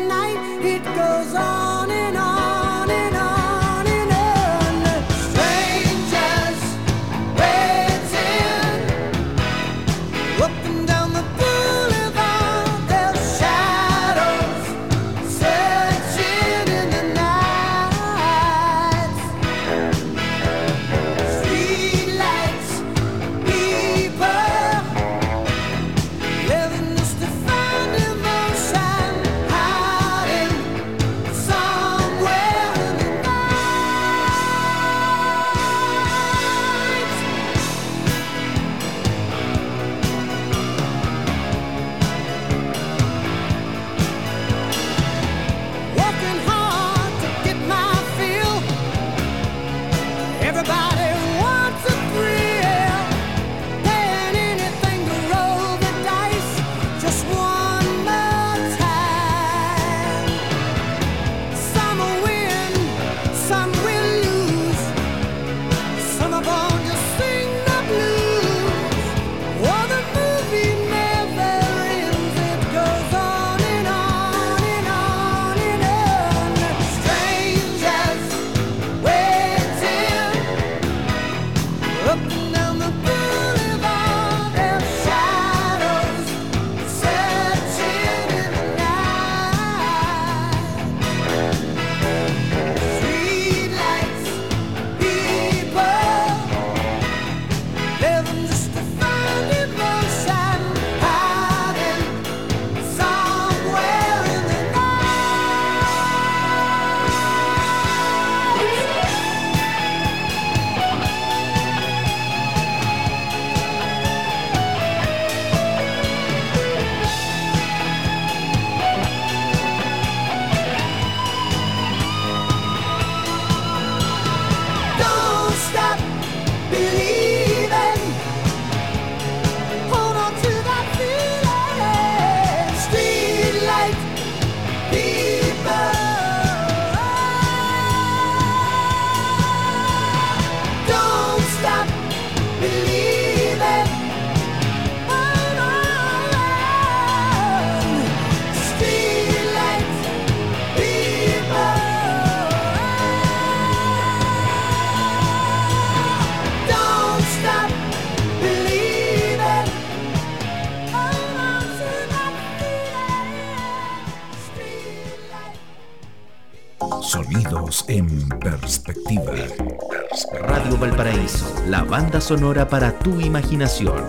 sonora 172.31 172.65
para 172.65 172.97
tu 172.97 173.19
imaginación. 173.19 174.05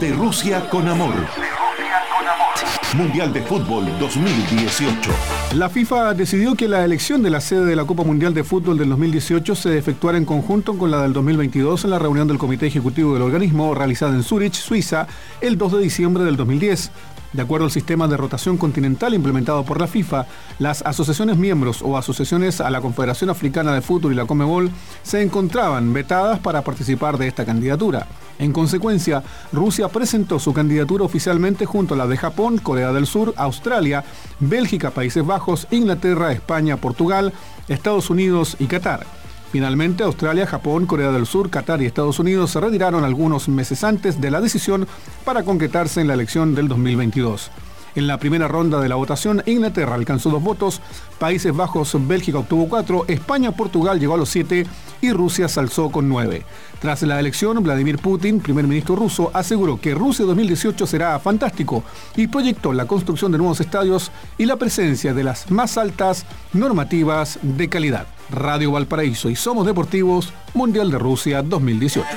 De 0.00 0.12
Rusia 0.12 0.68
con 0.68 0.88
amor. 0.88 1.14
Mundial 2.96 3.32
de 3.32 3.40
Fútbol 3.40 3.84
2018. 4.00 5.10
La 5.54 5.70
FIFA 5.70 6.12
decidió 6.14 6.56
que 6.56 6.66
la 6.66 6.84
elección 6.84 7.22
de 7.22 7.30
la 7.30 7.40
sede 7.40 7.66
de 7.66 7.76
la 7.76 7.84
Copa 7.84 8.02
Mundial 8.02 8.34
de 8.34 8.42
Fútbol 8.42 8.78
del 8.78 8.88
2018 8.88 9.54
se 9.54 9.78
efectuara 9.78 10.18
en 10.18 10.24
conjunto 10.24 10.76
con 10.76 10.90
la 10.90 11.02
del 11.02 11.12
2022 11.12 11.84
en 11.84 11.90
la 11.90 12.00
reunión 12.00 12.26
del 12.26 12.38
Comité 12.38 12.66
Ejecutivo 12.66 13.14
del 13.14 13.22
organismo 13.22 13.76
realizada 13.76 14.16
en 14.16 14.24
Zurich, 14.24 14.54
Suiza, 14.54 15.06
el 15.40 15.56
2 15.56 15.74
de 15.74 15.78
diciembre 15.78 16.24
del 16.24 16.36
2010. 16.36 16.90
De 17.32 17.40
acuerdo 17.40 17.64
al 17.64 17.70
sistema 17.70 18.08
de 18.08 18.18
rotación 18.18 18.58
continental 18.58 19.14
implementado 19.14 19.64
por 19.64 19.80
la 19.80 19.86
FIFA, 19.86 20.26
las 20.58 20.82
asociaciones 20.82 21.38
miembros 21.38 21.80
o 21.80 21.96
asociaciones 21.96 22.60
a 22.60 22.68
la 22.68 22.82
Confederación 22.82 23.30
Africana 23.30 23.72
de 23.72 23.80
Fútbol 23.80 24.12
y 24.12 24.16
la 24.16 24.26
Comebol 24.26 24.70
se 25.02 25.22
encontraban 25.22 25.94
vetadas 25.94 26.40
para 26.40 26.60
participar 26.60 27.16
de 27.16 27.28
esta 27.28 27.46
candidatura. 27.46 28.06
En 28.38 28.52
consecuencia, 28.52 29.22
Rusia 29.50 29.88
presentó 29.88 30.38
su 30.38 30.52
candidatura 30.52 31.04
oficialmente 31.04 31.64
junto 31.64 31.94
a 31.94 31.96
la 31.96 32.06
de 32.06 32.18
Japón, 32.18 32.58
Corea 32.58 32.92
del 32.92 33.06
Sur, 33.06 33.32
Australia, 33.38 34.04
Bélgica, 34.38 34.90
Países 34.90 35.24
Bajos, 35.24 35.66
Inglaterra, 35.70 36.32
España, 36.32 36.76
Portugal, 36.76 37.32
Estados 37.68 38.10
Unidos 38.10 38.56
y 38.58 38.66
Qatar. 38.66 39.06
Finalmente, 39.52 40.02
Australia, 40.02 40.46
Japón, 40.46 40.86
Corea 40.86 41.12
del 41.12 41.26
Sur, 41.26 41.50
Qatar 41.50 41.82
y 41.82 41.84
Estados 41.84 42.18
Unidos 42.18 42.52
se 42.52 42.60
retiraron 42.60 43.04
algunos 43.04 43.50
meses 43.50 43.84
antes 43.84 44.18
de 44.18 44.30
la 44.30 44.40
decisión 44.40 44.88
para 45.26 45.42
concretarse 45.42 46.00
en 46.00 46.08
la 46.08 46.14
elección 46.14 46.54
del 46.54 46.68
2022. 46.68 47.50
En 47.94 48.06
la 48.06 48.18
primera 48.18 48.48
ronda 48.48 48.80
de 48.80 48.88
la 48.88 48.94
votación, 48.94 49.42
Inglaterra 49.44 49.94
alcanzó 49.94 50.30
dos 50.30 50.42
votos, 50.42 50.80
Países 51.18 51.54
Bajos, 51.54 51.94
Bélgica 52.08 52.38
obtuvo 52.38 52.66
cuatro, 52.66 53.04
España, 53.08 53.52
Portugal 53.52 54.00
llegó 54.00 54.14
a 54.14 54.16
los 54.16 54.30
siete 54.30 54.66
y 55.02 55.12
Rusia 55.12 55.46
se 55.48 55.60
alzó 55.60 55.90
con 55.90 56.08
nueve. 56.08 56.46
Tras 56.80 57.02
la 57.02 57.20
elección, 57.20 57.62
Vladimir 57.62 57.98
Putin, 57.98 58.40
primer 58.40 58.66
ministro 58.66 58.96
ruso, 58.96 59.30
aseguró 59.34 59.78
que 59.78 59.94
Rusia 59.94 60.24
2018 60.24 60.86
será 60.86 61.18
fantástico 61.18 61.84
y 62.16 62.26
proyectó 62.28 62.72
la 62.72 62.86
construcción 62.86 63.30
de 63.30 63.36
nuevos 63.36 63.60
estadios 63.60 64.10
y 64.38 64.46
la 64.46 64.56
presencia 64.56 65.12
de 65.12 65.24
las 65.24 65.50
más 65.50 65.76
altas 65.76 66.24
normativas 66.54 67.38
de 67.42 67.68
calidad. 67.68 68.06
Radio 68.32 68.72
Valparaíso 68.72 69.30
y 69.30 69.36
Somos 69.36 69.66
Deportivos, 69.66 70.32
Mundial 70.54 70.90
de 70.90 70.98
Rusia 70.98 71.42
2018. 71.42 72.08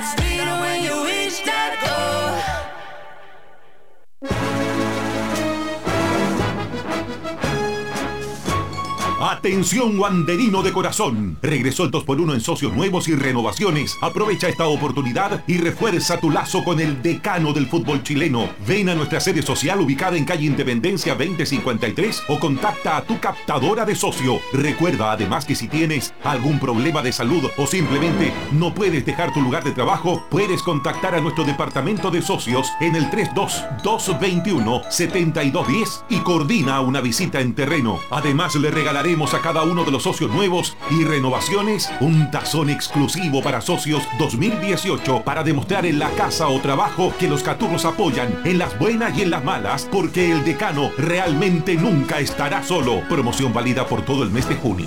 Atención 9.28 9.98
Wanderino 9.98 10.62
de 10.62 10.72
corazón. 10.72 11.36
Regresó 11.42 11.82
el 11.82 11.90
2x1 11.90 12.34
en 12.34 12.40
socios 12.40 12.72
nuevos 12.72 13.08
y 13.08 13.16
renovaciones. 13.16 13.96
Aprovecha 14.00 14.48
esta 14.48 14.68
oportunidad 14.68 15.42
y 15.48 15.58
refuerza 15.58 16.20
tu 16.20 16.30
lazo 16.30 16.62
con 16.62 16.78
el 16.78 17.02
decano 17.02 17.52
del 17.52 17.66
fútbol 17.66 18.04
chileno. 18.04 18.48
Ven 18.68 18.88
a 18.88 18.94
nuestra 18.94 19.18
sede 19.18 19.42
social 19.42 19.80
ubicada 19.80 20.16
en 20.16 20.24
calle 20.24 20.46
Independencia 20.46 21.16
2053 21.16 22.22
o 22.28 22.38
contacta 22.38 22.98
a 22.98 23.02
tu 23.02 23.18
captadora 23.18 23.84
de 23.84 23.96
socio. 23.96 24.38
Recuerda 24.52 25.10
además 25.10 25.44
que 25.44 25.56
si 25.56 25.66
tienes 25.66 26.14
algún 26.22 26.60
problema 26.60 27.02
de 27.02 27.10
salud 27.10 27.50
o 27.56 27.66
simplemente 27.66 28.32
no 28.52 28.74
puedes 28.74 29.04
dejar 29.04 29.34
tu 29.34 29.40
lugar 29.40 29.64
de 29.64 29.72
trabajo, 29.72 30.24
puedes 30.30 30.62
contactar 30.62 31.16
a 31.16 31.20
nuestro 31.20 31.42
departamento 31.42 32.12
de 32.12 32.22
socios 32.22 32.68
en 32.80 32.94
el 32.94 33.10
32221-7210 33.10 36.04
y 36.10 36.20
coordina 36.20 36.80
una 36.80 37.00
visita 37.00 37.40
en 37.40 37.56
terreno. 37.56 37.98
Además 38.12 38.54
le 38.54 38.70
regalaremos 38.70 39.15
a 39.16 39.40
cada 39.40 39.62
uno 39.62 39.82
de 39.84 39.90
los 39.90 40.02
socios 40.02 40.30
nuevos 40.30 40.76
y 40.90 41.02
renovaciones 41.02 41.90
un 42.00 42.30
tazón 42.30 42.68
exclusivo 42.68 43.42
para 43.42 43.62
socios 43.62 44.02
2018 44.18 45.22
para 45.22 45.42
demostrar 45.42 45.86
en 45.86 45.98
la 45.98 46.10
casa 46.10 46.48
o 46.48 46.60
trabajo 46.60 47.14
que 47.18 47.26
los 47.26 47.42
caturros 47.42 47.86
apoyan 47.86 48.38
en 48.44 48.58
las 48.58 48.78
buenas 48.78 49.16
y 49.16 49.22
en 49.22 49.30
las 49.30 49.42
malas 49.42 49.88
porque 49.90 50.30
el 50.30 50.44
decano 50.44 50.90
realmente 50.98 51.76
nunca 51.76 52.20
estará 52.20 52.62
solo. 52.62 53.08
Promoción 53.08 53.54
válida 53.54 53.86
por 53.86 54.02
todo 54.02 54.22
el 54.22 54.30
mes 54.30 54.46
de 54.50 54.56
junio. 54.56 54.86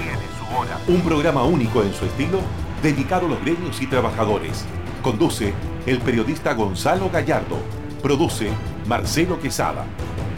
Un 0.89 1.03
programa 1.03 1.45
único 1.45 1.85
en 1.85 1.95
su 1.95 2.05
estilo, 2.05 2.41
dedicado 2.83 3.27
a 3.27 3.29
los 3.29 3.41
gremios 3.43 3.81
y 3.81 3.87
trabajadores. 3.87 4.65
Conduce 5.03 5.55
el 5.87 6.01
periodista 6.01 6.55
Gonzalo 6.55 7.09
Gallardo. 7.11 7.59
Produce 8.03 8.51
Marcelo 8.89 9.39
Quesada. 9.39 9.85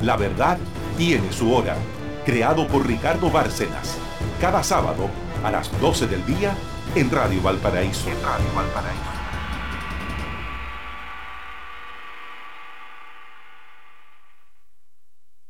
La 0.02 0.16
verdad 0.16 0.58
tiene 1.00 1.32
su 1.32 1.50
hora, 1.50 1.78
creado 2.26 2.68
por 2.68 2.86
Ricardo 2.86 3.30
Bárcenas, 3.30 3.96
cada 4.38 4.62
sábado 4.62 5.08
a 5.42 5.50
las 5.50 5.80
12 5.80 6.06
del 6.06 6.26
día 6.26 6.54
en 6.94 7.10
Radio 7.10 7.40
Valparaíso. 7.40 8.10
Radio 8.22 8.46
Valparaíso. 8.54 9.00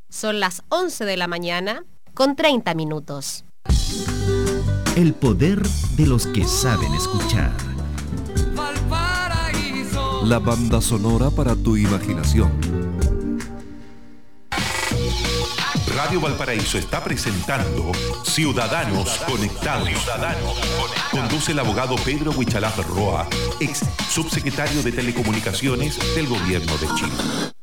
Son 0.09 0.39
las 0.39 0.63
11 0.69 1.05
de 1.05 1.17
la 1.17 1.27
mañana 1.27 1.85
con 2.15 2.37
30 2.37 2.73
minutos. 2.75 3.45
El 4.95 5.15
poder 5.15 5.61
de 5.97 6.07
los 6.07 6.29
que 6.29 6.45
saben 6.45 6.95
escuchar. 6.95 7.51
La 10.23 10.39
banda 10.39 10.81
sonora 10.81 11.29
para 11.31 11.57
tu 11.57 11.77
imaginación. 11.77 12.90
Radio 16.11 16.23
Valparaíso 16.23 16.77
está 16.77 17.05
presentando 17.05 17.93
Ciudadanos 18.25 19.19
Conectados. 19.29 19.91
Conduce 21.09 21.53
el 21.53 21.61
abogado 21.61 21.95
Pedro 22.05 22.33
Huichalaf 22.33 22.79
Roa, 22.89 23.29
ex 23.61 23.83
subsecretario 24.09 24.83
de 24.83 24.91
Telecomunicaciones 24.91 26.01
del 26.17 26.27
Gobierno 26.27 26.77
de 26.79 26.87
Chile. 26.97 27.60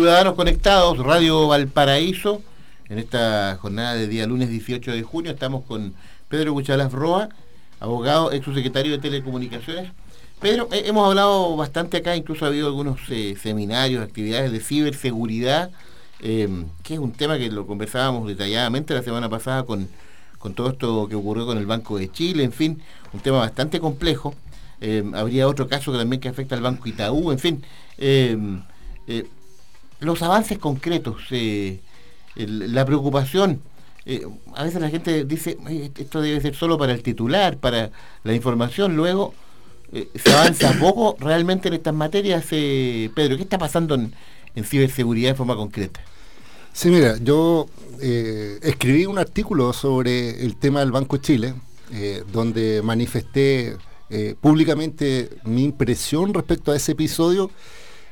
Ciudadanos 0.00 0.32
Conectados, 0.32 0.96
Radio 0.96 1.46
Valparaíso. 1.46 2.40
En 2.88 2.98
esta 2.98 3.58
jornada 3.60 3.92
de 3.92 4.08
día 4.08 4.26
lunes 4.26 4.48
18 4.48 4.92
de 4.92 5.02
junio 5.02 5.30
estamos 5.30 5.62
con 5.66 5.92
Pedro 6.30 6.54
Cuchalas 6.54 6.90
Roa, 6.90 7.28
abogado, 7.80 8.32
ex 8.32 8.42
subsecretario 8.42 8.92
de 8.92 8.98
Telecomunicaciones. 8.98 9.92
Pedro, 10.40 10.70
hemos 10.72 11.06
hablado 11.06 11.54
bastante 11.54 11.98
acá, 11.98 12.16
incluso 12.16 12.46
ha 12.46 12.48
habido 12.48 12.68
algunos 12.68 12.98
eh, 13.10 13.36
seminarios, 13.38 14.02
actividades 14.02 14.50
de 14.52 14.60
ciberseguridad, 14.60 15.70
em, 16.20 16.64
que 16.82 16.94
es 16.94 17.00
un 17.00 17.12
tema 17.12 17.36
que 17.36 17.50
lo 17.50 17.66
conversábamos 17.66 18.26
detalladamente 18.26 18.94
la 18.94 19.02
semana 19.02 19.28
pasada 19.28 19.64
con, 19.64 19.86
con 20.38 20.54
todo 20.54 20.70
esto 20.70 21.08
que 21.08 21.14
ocurrió 21.14 21.44
con 21.44 21.58
el 21.58 21.66
Banco 21.66 21.98
de 21.98 22.10
Chile, 22.10 22.42
en 22.42 22.52
fin, 22.52 22.80
un 23.12 23.20
tema 23.20 23.40
bastante 23.40 23.80
complejo. 23.80 24.34
Em, 24.80 25.14
habría 25.14 25.46
otro 25.46 25.68
caso 25.68 25.92
que 25.92 25.98
también 25.98 26.20
que 26.22 26.30
afecta 26.30 26.54
al 26.54 26.62
Banco 26.62 26.88
Itaú, 26.88 27.32
en 27.32 27.38
fin. 27.38 27.62
Em, 27.98 28.62
eh, 29.06 29.26
los 30.00 30.22
avances 30.22 30.58
concretos, 30.58 31.22
eh, 31.30 31.80
la 32.34 32.84
preocupación. 32.84 33.60
Eh, 34.06 34.26
a 34.54 34.64
veces 34.64 34.80
la 34.80 34.88
gente 34.88 35.24
dice, 35.24 35.58
esto 35.96 36.20
debe 36.20 36.40
ser 36.40 36.54
solo 36.54 36.78
para 36.78 36.92
el 36.92 37.02
titular, 37.02 37.58
para 37.58 37.90
la 38.24 38.34
información, 38.34 38.96
luego 38.96 39.34
eh, 39.92 40.08
se 40.14 40.32
avanza 40.32 40.72
poco 40.80 41.16
realmente 41.20 41.68
en 41.68 41.74
estas 41.74 41.94
materias. 41.94 42.46
Pedro, 42.46 43.36
¿qué 43.36 43.42
está 43.42 43.58
pasando 43.58 43.94
en, 43.94 44.12
ciberseguridad 44.64 45.30
de 45.30 45.34
forma 45.36 45.56
concreta? 45.56 46.00
Sí, 46.72 46.90
mira, 46.90 47.16
yo 47.18 47.66
escribí 48.00 49.06
un 49.06 49.18
artículo 49.18 49.72
sobre 49.72 50.44
el 50.44 50.56
tema 50.56 50.80
del 50.80 50.92
Banco 50.92 51.16
Chile, 51.16 51.54
donde 52.32 52.80
manifesté 52.82 53.76
públicamente 54.40 55.30
mi 55.44 55.64
impresión 55.64 56.32
respecto 56.32 56.72
a 56.72 56.76
ese 56.76 56.92
episodio, 56.92 57.50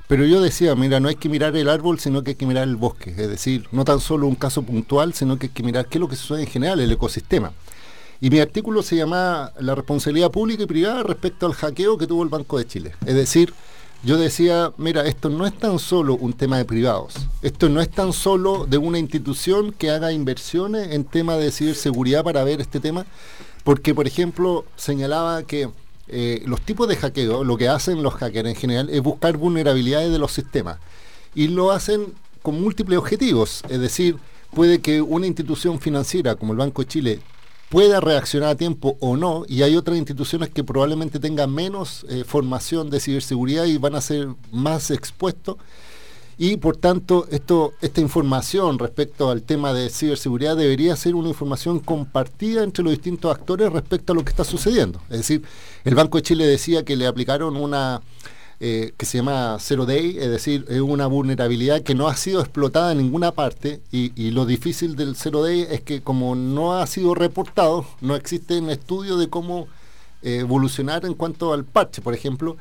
pero 0.09 0.25
yo 0.25 0.41
decía, 0.41 0.75
mira, 0.75 1.01
no 1.01 1.09
hay 1.09 1.17
que 1.17 1.29
mirar 1.29 1.55
el 1.55 1.69
árbol, 1.69 2.01
sino 2.01 2.25
que 2.25 2.31
hay 2.31 2.35
que 2.35 2.47
mirar 2.47 2.67
el 2.67 2.77
bosque, 2.77 3.11
es 3.11 3.29
decir, 3.29 3.69
no 3.73 3.85
tan 3.85 4.01
solo 4.01 4.27
un 4.27 4.35
caso 4.35 4.63
puntual, 4.63 5.13
sino 5.13 5.39
que 5.39 5.47
hay 5.47 5.53
que 5.53 5.63
mirar 5.63 5.87
qué 5.87 5.99
es 5.99 6.01
lo 6.01 6.09
que 6.09 6.17
sucede 6.17 6.41
en 6.41 6.49
general, 6.49 6.81
el 6.81 6.91
ecosistema. 6.91 7.53
Y 8.21 8.31
mi 8.31 8.41
artículo 8.41 8.83
se 8.83 8.97
llama 8.97 9.53
La 9.61 9.75
responsabilidad 9.75 10.31
pública 10.31 10.63
y 10.65 10.67
privada 10.67 11.03
respecto 11.03 11.47
al 11.47 11.53
hackeo 11.53 11.99
que 11.99 12.07
tuvo 12.07 12.25
el 12.25 12.31
Banco 12.31 12.59
de 12.59 12.67
Chile. 12.67 12.95
Es 13.07 13.15
decir, 13.15 13.53
yo 14.03 14.17
decía, 14.17 14.73
mira, 14.79 15.07
esto 15.07 15.29
no 15.29 15.47
es 15.47 15.57
tan 15.57 15.79
solo 15.79 16.15
un 16.15 16.33
tema 16.33 16.57
de 16.57 16.65
privados, 16.65 17.15
esto 17.43 17.69
no 17.69 17.83
es 17.83 17.91
tan 17.91 18.15
solo 18.15 18.65
de 18.65 18.79
una 18.79 18.99
institución 18.99 19.73
que 19.73 19.91
haga 19.91 20.11
inversiones 20.13 20.93
en 20.93 21.05
tema 21.05 21.37
de 21.37 21.53
ciberseguridad 21.53 22.25
para 22.25 22.45
ver 22.45 22.63
este 22.63 22.81
tema, 22.81 23.05
porque 23.63 23.95
por 23.95 24.07
ejemplo 24.07 24.65
señalaba 24.77 25.43
que 25.43 25.69
eh, 26.09 26.43
los 26.47 26.61
tipos 26.61 26.89
de 26.89 26.97
hackeo, 26.97 27.45
lo 27.45 27.57
que 27.57 27.69
hacen 27.69 28.03
los 28.03 28.15
hackers 28.15 28.49
en 28.49 28.55
general 28.55 28.91
es 28.91 29.03
buscar 29.03 29.37
vulnerabilidades 29.37 30.11
de 30.11 30.19
los 30.19 30.33
sistemas 30.33 30.79
y 31.35 31.49
lo 31.49 31.71
hacen 31.71 32.15
con 32.43 32.61
múltiples 32.61 32.99
objetivos, 32.99 33.63
es 33.69 33.81
decir, 33.81 34.17
puede 34.55 34.81
que 34.81 35.03
una 35.03 35.27
institución 35.27 35.81
financiera 35.81 36.35
como 36.35 36.53
el 36.53 36.59
Banco 36.59 36.83
de 36.83 36.89
Chile 36.89 37.21
pueda 37.69 38.01
reaccionar 38.01 38.51
a 38.51 38.55
tiempo 38.57 38.97
o 39.01 39.17
no, 39.17 39.45
y 39.47 39.63
hay 39.63 39.77
otras 39.77 39.99
instituciones 39.99 40.49
que 40.49 40.65
probablemente 40.65 41.21
tengan 41.21 41.53
menos 41.53 42.07
eh, 42.09 42.25
formación 42.25 42.89
de 42.91 43.01
ciberseguridad 43.01 43.67
y 43.67 43.77
van 43.77 43.95
a 43.95 44.01
ser 44.01 44.29
más 44.51 44.91
expuestos. 44.91 45.57
Y 46.41 46.57
por 46.59 46.77
tanto, 46.77 47.27
esto, 47.33 47.75
esta 47.81 48.01
información 48.01 48.79
respecto 48.79 49.29
al 49.29 49.43
tema 49.43 49.73
de 49.73 49.91
ciberseguridad 49.91 50.57
debería 50.57 50.95
ser 50.95 51.17
una 51.17 51.29
información 51.29 51.81
compartida 51.81 52.63
entre 52.63 52.85
los 52.85 52.93
distintos 52.93 53.35
actores 53.35 53.73
respecto 53.73 54.13
a 54.13 54.17
lo 54.17 54.25
que 54.25 54.31
está 54.31 54.45
sucediendo. 54.45 55.01
Es 55.11 55.19
decir, 55.19 55.43
el 55.85 55.97
Banco 55.97 56.17
de 56.19 56.23
Chile 56.23 56.47
decía 56.47 56.85
que 56.85 56.97
le 56.97 57.09
aplicaron 57.09 57.57
una 57.57 58.01
eh, 58.61 58.93
que 58.97 59.07
se 59.07 59.19
llama 59.19 59.57
Zero 59.61 59.87
Day, 59.87 60.17
es 60.19 60.31
decir, 60.31 60.65
es 60.69 60.81
una 60.81 61.07
vulnerabilidad 61.07 61.83
que 61.83 61.95
no 61.95 62.09
ha 62.09 62.17
sido 62.17 62.41
explotada 62.41 62.91
en 62.91 62.99
ninguna 62.99 63.31
parte 63.31 63.81
y, 63.93 64.31
lo 64.33 64.47
difícil 64.47 64.97
del 64.97 65.15
Zero 65.15 65.43
Day 65.43 65.67
es 65.71 65.81
que 65.83 66.03
como 66.03 66.35
no 66.35 66.77
ha 66.77 66.87
sido 66.89 67.15
reportado, 67.15 67.85
no 68.01 68.17
existe 68.17 68.59
un 68.59 68.71
estudio 68.71 69.17
de 69.17 69.29
cómo 69.29 69.69
eh, 70.23 70.39
evolucionar 70.39 71.05
en 71.05 71.15
cuanto 71.15 71.53
al 71.53 71.65
parche, 71.65 72.03
por 72.03 72.15
ejemplo. 72.15 72.57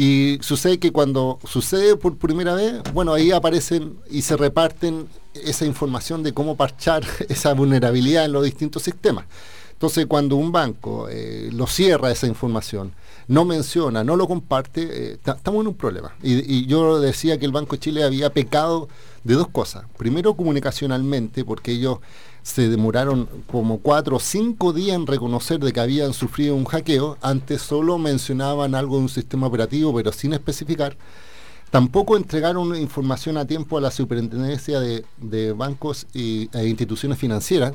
Y 0.00 0.38
sucede 0.42 0.78
que 0.78 0.92
cuando 0.92 1.40
sucede 1.44 1.96
por 1.96 2.16
primera 2.18 2.54
vez, 2.54 2.74
bueno, 2.94 3.14
ahí 3.14 3.32
aparecen 3.32 3.98
y 4.08 4.22
se 4.22 4.36
reparten 4.36 5.08
esa 5.34 5.66
información 5.66 6.22
de 6.22 6.32
cómo 6.32 6.56
parchar 6.56 7.02
esa 7.28 7.52
vulnerabilidad 7.52 8.24
en 8.24 8.30
los 8.30 8.44
distintos 8.44 8.84
sistemas. 8.84 9.24
Entonces, 9.72 10.06
cuando 10.06 10.36
un 10.36 10.52
banco 10.52 11.08
eh, 11.10 11.50
lo 11.52 11.66
cierra 11.66 12.12
esa 12.12 12.28
información, 12.28 12.92
no 13.26 13.44
menciona, 13.44 14.04
no 14.04 14.14
lo 14.14 14.28
comparte, 14.28 14.88
eh, 15.14 15.18
estamos 15.24 15.62
en 15.62 15.66
un 15.66 15.74
problema. 15.74 16.14
Y, 16.22 16.66
yo 16.66 17.00
decía 17.00 17.36
que 17.40 17.46
el 17.46 17.52
Banco 17.52 17.74
de 17.74 17.80
Chile 17.80 18.04
había 18.04 18.32
pecado 18.32 18.88
de 19.24 19.34
dos 19.34 19.48
cosas. 19.48 19.84
Primero, 19.96 20.34
comunicacionalmente, 20.34 21.44
porque 21.44 21.72
ellos 21.72 21.98
se 22.48 22.66
demoraron 22.70 23.28
como 23.46 23.78
cuatro 23.80 24.16
o 24.16 24.20
cinco 24.20 24.72
días 24.72 24.96
en 24.96 25.06
reconocer 25.06 25.60
de 25.60 25.70
que 25.70 25.80
habían 25.80 26.14
sufrido 26.14 26.54
un 26.54 26.64
hackeo. 26.64 27.18
Antes 27.20 27.60
solo 27.60 27.98
mencionaban 27.98 28.74
algo 28.74 28.96
de 28.96 29.02
un 29.02 29.08
sistema 29.10 29.46
operativo, 29.46 29.94
pero 29.94 30.12
sin 30.12 30.32
especificar. 30.32 30.96
Tampoco 31.70 32.16
entregaron 32.16 32.74
información 32.74 33.36
a 33.36 33.46
tiempo 33.46 33.76
a 33.76 33.82
la 33.82 33.90
superintendencia 33.90 34.80
de, 34.80 35.52
bancos 35.52 36.06
e 36.14 36.48
instituciones 36.64 37.18
financieras, 37.18 37.74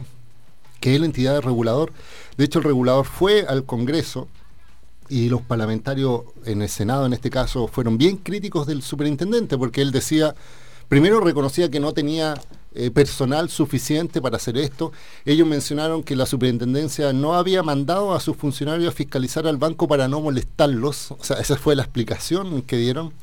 que 0.79 0.95
es 0.95 0.99
la 0.99 1.05
entidad 1.05 1.39
regulador. 1.43 1.93
De 2.35 2.45
hecho, 2.45 2.57
el 2.57 2.65
regulador 2.65 3.05
fue 3.05 3.45
al 3.47 3.65
Congreso 3.65 4.27
y 5.07 5.29
los 5.29 5.41
parlamentarios 5.41 6.21
en 6.45 6.63
el 6.63 6.69
Senado 6.69 7.05
en 7.05 7.13
este 7.13 7.29
caso 7.29 7.67
fueron 7.67 7.99
bien 7.99 8.17
críticos 8.17 8.65
del 8.65 8.81
superintendente 8.81 9.55
porque 9.55 9.83
él 9.83 9.91
decía, 9.91 10.33
primero 10.89 11.19
reconocía 11.19 11.69
que 11.69 11.79
no 11.79 11.93
tenía 11.93 12.33
eh, 12.75 12.89
personal 12.89 13.49
suficiente 13.49 14.19
para 14.19 14.37
hacer 14.37 14.57
esto. 14.57 14.91
Ellos 15.25 15.47
mencionaron 15.47 16.01
que 16.01 16.15
la 16.15 16.25
superintendencia 16.25 17.13
no 17.13 17.35
había 17.35 17.61
mandado 17.61 18.13
a 18.13 18.19
sus 18.19 18.35
funcionarios 18.35 18.91
a 18.91 18.95
fiscalizar 18.95 19.45
al 19.45 19.57
banco 19.57 19.87
para 19.87 20.07
no 20.07 20.21
molestarlos, 20.21 21.11
o 21.11 21.23
sea, 21.23 21.37
esa 21.37 21.55
fue 21.55 21.75
la 21.75 21.83
explicación 21.83 22.63
que 22.63 22.77
dieron. 22.77 23.13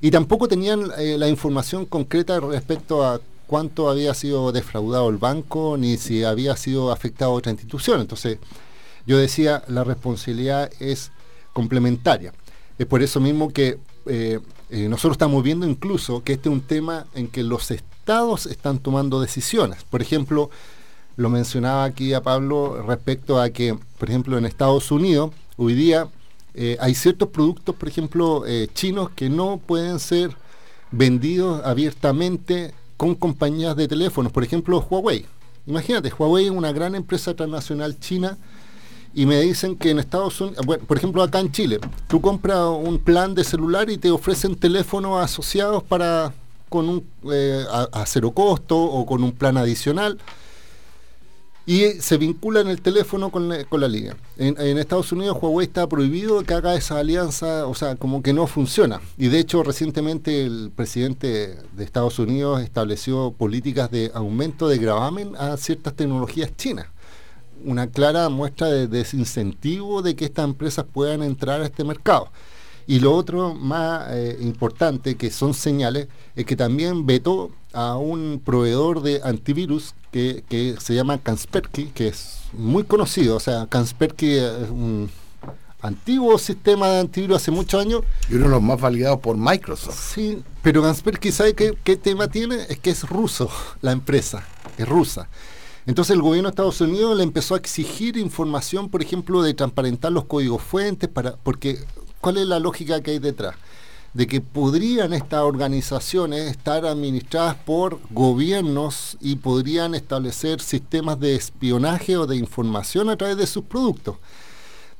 Y 0.00 0.10
tampoco 0.10 0.48
tenían 0.48 0.90
eh, 0.98 1.16
la 1.16 1.28
información 1.28 1.86
concreta 1.86 2.40
respecto 2.40 3.04
a 3.04 3.20
cuánto 3.46 3.88
había 3.88 4.14
sido 4.14 4.50
defraudado 4.50 5.08
el 5.10 5.16
banco, 5.16 5.76
ni 5.78 5.96
si 5.96 6.24
había 6.24 6.56
sido 6.56 6.90
afectado 6.90 7.32
otra 7.32 7.52
institución. 7.52 8.00
Entonces, 8.00 8.38
yo 9.06 9.16
decía, 9.16 9.62
la 9.68 9.84
responsabilidad 9.84 10.70
es 10.80 11.12
complementaria. 11.52 12.32
Es 12.78 12.86
por 12.86 13.02
eso 13.02 13.20
mismo 13.20 13.52
que 13.52 13.78
eh, 14.06 14.40
nosotros 14.70 15.12
estamos 15.12 15.42
viendo 15.42 15.66
incluso 15.66 16.22
que 16.22 16.34
este 16.34 16.48
es 16.48 16.52
un 16.52 16.62
tema 16.62 17.06
en 17.14 17.28
que 17.28 17.42
los 17.42 17.70
estados 17.70 17.97
están 18.46 18.78
tomando 18.78 19.20
decisiones. 19.20 19.84
Por 19.84 20.02
ejemplo, 20.02 20.50
lo 21.16 21.30
mencionaba 21.30 21.84
aquí 21.84 22.14
a 22.14 22.22
Pablo 22.22 22.82
respecto 22.82 23.40
a 23.40 23.50
que, 23.50 23.76
por 23.98 24.08
ejemplo, 24.08 24.38
en 24.38 24.46
Estados 24.46 24.90
Unidos, 24.90 25.30
hoy 25.56 25.74
día 25.74 26.08
eh, 26.54 26.76
hay 26.80 26.94
ciertos 26.94 27.28
productos, 27.28 27.74
por 27.74 27.88
ejemplo, 27.88 28.44
chinos 28.74 29.10
que 29.10 29.28
no 29.28 29.58
pueden 29.58 29.98
ser 29.98 30.36
vendidos 30.90 31.64
abiertamente 31.64 32.72
con 32.96 33.14
compañías 33.14 33.76
de 33.76 33.88
teléfonos, 33.88 34.32
por 34.32 34.42
ejemplo, 34.42 34.84
Huawei. 34.90 35.26
Imagínate, 35.66 36.10
Huawei 36.10 36.46
es 36.46 36.50
una 36.50 36.72
gran 36.72 36.94
empresa 36.94 37.34
transnacional 37.34 37.98
china 38.00 38.38
y 39.14 39.26
me 39.26 39.40
dicen 39.40 39.76
que 39.76 39.90
en 39.90 39.98
Estados 39.98 40.40
Unidos, 40.40 40.64
bueno, 40.64 40.84
por 40.84 40.96
ejemplo 40.96 41.22
acá 41.22 41.40
en 41.40 41.52
Chile, 41.52 41.78
tú 42.08 42.20
compras 42.20 42.66
un 42.66 42.98
plan 42.98 43.34
de 43.34 43.44
celular 43.44 43.90
y 43.90 43.98
te 43.98 44.10
ofrecen 44.10 44.56
teléfonos 44.56 45.22
asociados 45.22 45.82
para 45.82 46.32
con 46.68 46.88
un 46.88 47.06
eh, 47.32 47.64
a, 47.70 48.04
cero 48.06 48.32
costo 48.32 48.78
o 48.78 49.06
con 49.06 49.22
un 49.22 49.32
plan 49.32 49.56
adicional 49.56 50.18
y 51.66 52.00
se 52.00 52.16
vincula 52.16 52.60
en 52.60 52.68
el 52.68 52.80
teléfono 52.80 53.30
con 53.30 53.50
la, 53.50 53.64
con 53.64 53.82
la 53.82 53.88
línea. 53.88 54.16
En, 54.38 54.58
en, 54.58 54.78
Estados 54.78 55.12
Unidos 55.12 55.36
Huawei 55.40 55.66
está 55.66 55.86
prohibido 55.86 56.42
que 56.42 56.54
haga 56.54 56.74
esa 56.74 56.98
alianza, 56.98 57.66
o 57.66 57.74
sea, 57.74 57.96
como 57.96 58.22
que 58.22 58.32
no 58.32 58.46
funciona. 58.46 59.02
Y 59.18 59.28
de 59.28 59.38
hecho 59.38 59.62
recientemente 59.62 60.46
el 60.46 60.72
presidente 60.74 61.58
de 61.72 61.84
Estados 61.84 62.18
Unidos 62.18 62.62
estableció 62.62 63.32
políticas 63.32 63.90
de 63.90 64.10
aumento 64.14 64.66
de 64.66 64.78
gravamen 64.78 65.36
a 65.36 65.56
ciertas 65.58 65.94
tecnologías 65.94 66.56
chinas 66.56 66.86
una 67.64 67.88
clara 67.88 68.28
muestra 68.28 68.68
de 68.68 68.86
desincentivo 68.86 70.02
de 70.02 70.16
que 70.16 70.26
estas 70.26 70.44
empresas 70.44 70.84
puedan 70.90 71.22
entrar 71.22 71.60
a 71.60 71.64
este 71.64 71.84
mercado. 71.84 72.30
Y 72.88 73.00
lo 73.00 73.14
otro 73.14 73.54
más 73.54 74.06
eh, 74.12 74.38
importante, 74.40 75.16
que 75.16 75.30
son 75.30 75.52
señales, 75.52 76.08
es 76.34 76.46
que 76.46 76.56
también 76.56 77.04
vetó 77.04 77.50
a 77.74 77.98
un 77.98 78.40
proveedor 78.42 79.02
de 79.02 79.20
antivirus 79.22 79.94
que, 80.10 80.74
se 80.80 80.94
llama 80.94 81.18
Kaspersky, 81.18 81.88
que 81.88 82.08
es 82.08 82.38
muy 82.54 82.84
conocido. 82.84 83.36
O 83.36 83.40
sea, 83.40 83.66
Kaspersky 83.66 84.30
es 84.36 84.70
un 84.70 85.10
antiguo 85.82 86.38
sistema 86.38 86.88
de 86.88 87.00
antivirus 87.00 87.36
hace 87.36 87.50
muchos 87.50 87.78
años. 87.78 88.04
Y 88.30 88.36
uno 88.36 88.44
de 88.44 88.50
los 88.52 88.62
más 88.62 88.80
validados 88.80 89.20
por 89.20 89.36
Microsoft. 89.36 90.14
Sí, 90.14 90.42
pero 90.62 90.80
Kaspersky, 90.80 91.30
¿sabe 91.30 91.52
qué, 91.52 91.76
qué 91.84 91.98
tema 91.98 92.28
tiene? 92.28 92.56
Es 92.70 92.78
que 92.78 92.88
es 92.88 93.06
ruso 93.06 93.50
la 93.82 93.92
empresa, 93.92 94.48
es 94.78 94.88
rusa. 94.88 95.28
Entonces 95.84 96.14
el 96.16 96.22
gobierno 96.22 96.48
de 96.48 96.52
Estados 96.52 96.80
Unidos 96.80 97.18
le 97.18 97.22
empezó 97.22 97.54
a 97.54 97.58
exigir 97.58 98.16
información, 98.16 98.88
por 98.88 99.02
ejemplo, 99.02 99.42
de 99.42 99.52
transparentar 99.52 100.10
los 100.10 100.24
códigos 100.24 100.62
fuentes, 100.62 101.10
para, 101.10 101.36
porque 101.36 101.80
¿cuál 102.20 102.38
es 102.38 102.46
la 102.46 102.58
lógica 102.58 103.00
que 103.00 103.12
hay 103.12 103.18
detrás? 103.18 103.56
De 104.14 104.26
que 104.26 104.40
podrían 104.40 105.12
estas 105.12 105.42
organizaciones 105.42 106.50
estar 106.50 106.86
administradas 106.86 107.56
por 107.56 108.00
gobiernos 108.10 109.16
y 109.20 109.36
podrían 109.36 109.94
establecer 109.94 110.60
sistemas 110.60 111.20
de 111.20 111.34
espionaje 111.34 112.16
o 112.16 112.26
de 112.26 112.36
información 112.36 113.10
a 113.10 113.16
través 113.16 113.36
de 113.36 113.46
sus 113.46 113.64
productos. 113.64 114.16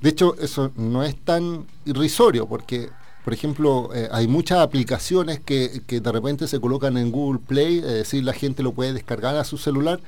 De 0.01 0.11
hecho, 0.11 0.37
eso 0.39 0.71
no 0.77 1.03
es 1.03 1.17
tan 1.17 1.67
irrisorio 1.85 2.47
porque 2.47 2.91
por 3.25 3.35
ejemplo, 3.35 3.91
eh, 3.95 4.09
hay 4.11 4.27
muchas 4.27 4.61
aplicaciones 4.61 5.39
que, 5.39 5.83
que, 5.87 6.01
de 6.01 6.13
repente 6.13 6.49
se 6.49 6.61
colocan 6.61 6.97
en 6.97 7.13
Google 7.13 7.41
Play, 7.47 7.77
es 7.77 7.85
decir, 7.85 8.25
la 8.25 8.33
gente 8.33 8.63
lo 8.63 8.73
puede 8.73 8.95
descargar 8.95 9.37
a 9.37 9.45
su 9.45 9.59
celular 9.59 10.01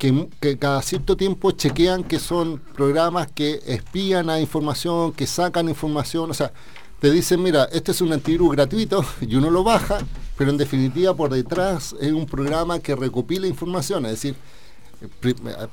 que, 0.00 0.56
cada 0.58 0.80
cierto 0.80 1.14
tiempo 1.14 1.50
chequean 1.50 2.04
que 2.04 2.18
son 2.18 2.58
programas 2.74 3.30
que 3.30 3.60
espían 3.66 4.30
a 4.30 4.40
información, 4.40 5.12
que 5.12 5.26
sacan 5.26 5.68
información, 5.68 6.30
o 6.30 6.34
sea, 6.34 6.52
te 7.00 7.10
dicen, 7.10 7.42
mira, 7.42 7.64
este 7.64 7.92
es 7.92 8.00
un 8.00 8.12
antivirus 8.12 8.50
gratuito 8.52 9.04
y 9.20 9.36
uno 9.36 9.50
lo 9.50 9.62
baja, 9.62 9.98
pero 10.38 10.50
en 10.50 10.56
definitiva 10.56 11.14
por 11.14 11.30
detrás 11.30 11.94
es 12.00 12.12
un 12.12 12.24
programa 12.24 12.78
que 12.78 12.96
recopila 12.96 13.46
información, 13.46 14.06
es 14.06 14.12
decir, 14.12 14.36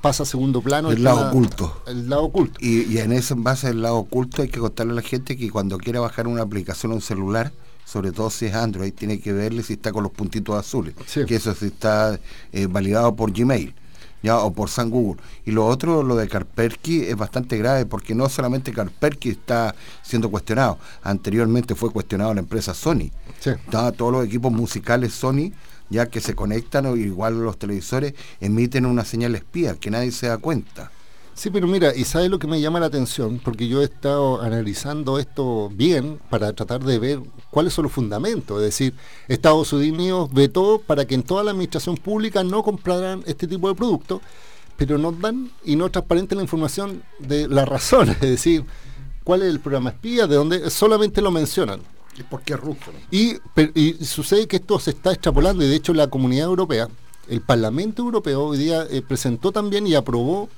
pasa 0.01 0.23
a 0.23 0.25
segundo 0.25 0.61
plano. 0.61 0.91
El 0.91 1.03
lado 1.03 1.29
oculto. 1.29 1.81
El 1.87 2.09
lado 2.09 2.23
oculto. 2.25 2.59
Y, 2.61 2.97
en 2.97 3.13
ese 3.13 3.33
base 3.35 3.67
al 3.67 3.81
lado 3.81 3.97
oculto 3.97 4.41
hay 4.41 4.49
que 4.49 4.59
contarle 4.59 4.91
a 4.91 4.95
la 4.95 5.01
gente 5.01 5.37
que 5.37 5.49
cuando 5.49 5.77
quiera 5.77 6.01
bajar 6.01 6.27
una 6.27 6.41
aplicación 6.41 6.91
a 6.91 6.95
un 6.95 7.01
celular, 7.01 7.53
sobre 7.85 8.11
todo 8.11 8.29
si 8.29 8.47
es 8.47 8.53
Android, 8.53 8.93
tiene 8.93 9.21
que 9.21 9.31
verle 9.31 9.63
si 9.63 9.73
está 9.73 9.93
con 9.93 10.03
los 10.03 10.11
puntitos 10.11 10.55
azules, 10.57 10.95
que 11.25 11.35
eso 11.35 11.53
sí 11.55 11.67
está 11.67 12.19
eh, 12.51 12.67
validado 12.67 13.15
por 13.15 13.31
Gmail 13.31 13.73
ya 14.27 14.39
o 14.39 14.51
por 14.51 14.69
San 14.69 14.89
Google. 14.89 15.21
Y 15.45 15.51
lo 15.51 15.65
otro, 15.65 16.03
lo 16.03 16.15
de 16.15 16.27
Carperky, 16.27 17.03
es 17.03 17.15
bastante 17.15 17.57
grave 17.57 17.85
porque 17.85 18.13
no 18.13 18.27
solamente 18.27 18.73
Carperky 18.73 19.29
está 19.29 19.73
siendo 20.03 20.29
cuestionado, 20.29 20.77
anteriormente 21.01 21.75
fue 21.75 21.91
cuestionado 21.91 22.33
la 22.33 22.41
empresa 22.41 22.73
Sony. 22.73 23.09
Sí. 23.39 23.51
Todos 23.69 24.11
los 24.11 24.25
equipos 24.25 24.51
musicales 24.51 25.13
Sony 25.13 25.51
ya 25.89 26.07
que 26.07 26.19
se 26.19 26.35
conectan 26.35 26.85
o 26.85 26.97
igual 26.97 27.41
los 27.41 27.57
televisores 27.57 28.13
emiten 28.41 28.85
una 28.85 29.05
señal 29.05 29.35
espía 29.35 29.75
que 29.75 29.89
nadie 29.89 30.11
se 30.11 30.27
da 30.27 30.37
cuenta. 30.37 30.91
Sí, 31.37 31.51
pero 31.51 31.67
mira, 31.67 31.95
y 31.95 32.03
sabes 32.03 32.31
lo 32.31 32.39
que 32.39 32.47
me 32.47 32.59
llama 32.59 32.79
la 32.79 32.87
atención, 32.87 33.39
porque 33.45 33.67
yo 33.67 33.81
he 33.81 33.83
estado 33.83 34.41
analizando 34.41 35.19
esto 35.19 35.69
bien 35.71 36.19
para 36.31 36.51
tratar 36.53 36.83
de 36.83 36.97
ver 36.97 37.19
cuáles 37.51 37.73
son 37.73 37.83
los 37.83 37.91
fundamentos. 37.91 38.57
Es 38.57 38.63
decir, 38.63 38.95
Estados 39.27 39.71
Unidos 39.71 40.33
vetó 40.33 40.81
para 40.83 41.05
que 41.05 41.13
en 41.13 41.21
toda 41.21 41.43
la 41.43 41.51
administración 41.51 41.95
pública 41.95 42.43
no 42.43 42.63
compraran 42.63 43.21
este 43.27 43.45
tipo 43.45 43.69
de 43.69 43.75
productos, 43.75 44.19
pero 44.77 44.97
no 44.97 45.11
dan 45.11 45.51
y 45.63 45.75
no 45.75 45.91
transparenten 45.91 46.39
la 46.39 46.43
información 46.43 47.03
de 47.19 47.47
las 47.47 47.69
razones, 47.69 48.15
es 48.21 48.29
decir, 48.31 48.65
cuál 49.23 49.43
es 49.43 49.49
el 49.49 49.59
programa 49.59 49.91
espía, 49.91 50.25
de 50.25 50.37
dónde 50.37 50.71
solamente 50.71 51.21
lo 51.21 51.29
mencionan. 51.29 51.81
Es 52.17 52.23
porque 52.23 52.53
es 52.53 52.59
ruso. 52.59 52.91
Y, 53.11 53.35
y 53.75 53.93
sucede 54.03 54.47
que 54.47 54.55
esto 54.55 54.79
se 54.79 54.89
está 54.89 55.11
extrapolando 55.11 55.63
y 55.63 55.67
de 55.67 55.75
hecho 55.75 55.93
la 55.93 56.07
comunidad 56.07 56.47
europea, 56.47 56.87
el 57.29 57.41
Parlamento 57.41 58.01
Europeo 58.01 58.43
hoy 58.43 58.57
día 58.57 58.87
eh, 58.89 59.03
presentó 59.07 59.51
también 59.51 59.85
y 59.85 59.93
aprobó 59.93 60.49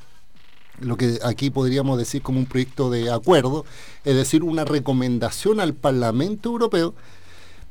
lo 0.81 0.97
que 0.97 1.19
aquí 1.23 1.49
podríamos 1.49 1.97
decir 1.97 2.21
como 2.21 2.39
un 2.39 2.45
proyecto 2.45 2.89
de 2.89 3.11
acuerdo, 3.11 3.65
es 4.05 4.15
decir, 4.15 4.43
una 4.43 4.65
recomendación 4.65 5.59
al 5.59 5.73
Parlamento 5.73 6.49
Europeo 6.49 6.93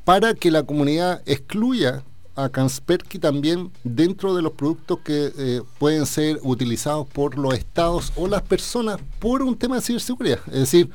para 0.05 0.33
que 0.33 0.51
la 0.51 0.63
comunidad 0.63 1.21
excluya 1.25 2.03
a 2.35 2.49
Kaspersky 2.49 3.19
también 3.19 3.71
dentro 3.83 4.33
de 4.35 4.41
los 4.41 4.53
productos 4.53 4.99
que 5.03 5.31
eh, 5.37 5.61
pueden 5.77 6.05
ser 6.05 6.39
utilizados 6.43 7.05
por 7.07 7.37
los 7.37 7.53
estados 7.53 8.13
o 8.15 8.27
las 8.27 8.41
personas 8.43 8.97
por 9.19 9.41
un 9.41 9.57
tema 9.57 9.75
de 9.75 9.81
ciberseguridad. 9.81 10.39
Es 10.47 10.59
decir, 10.59 10.89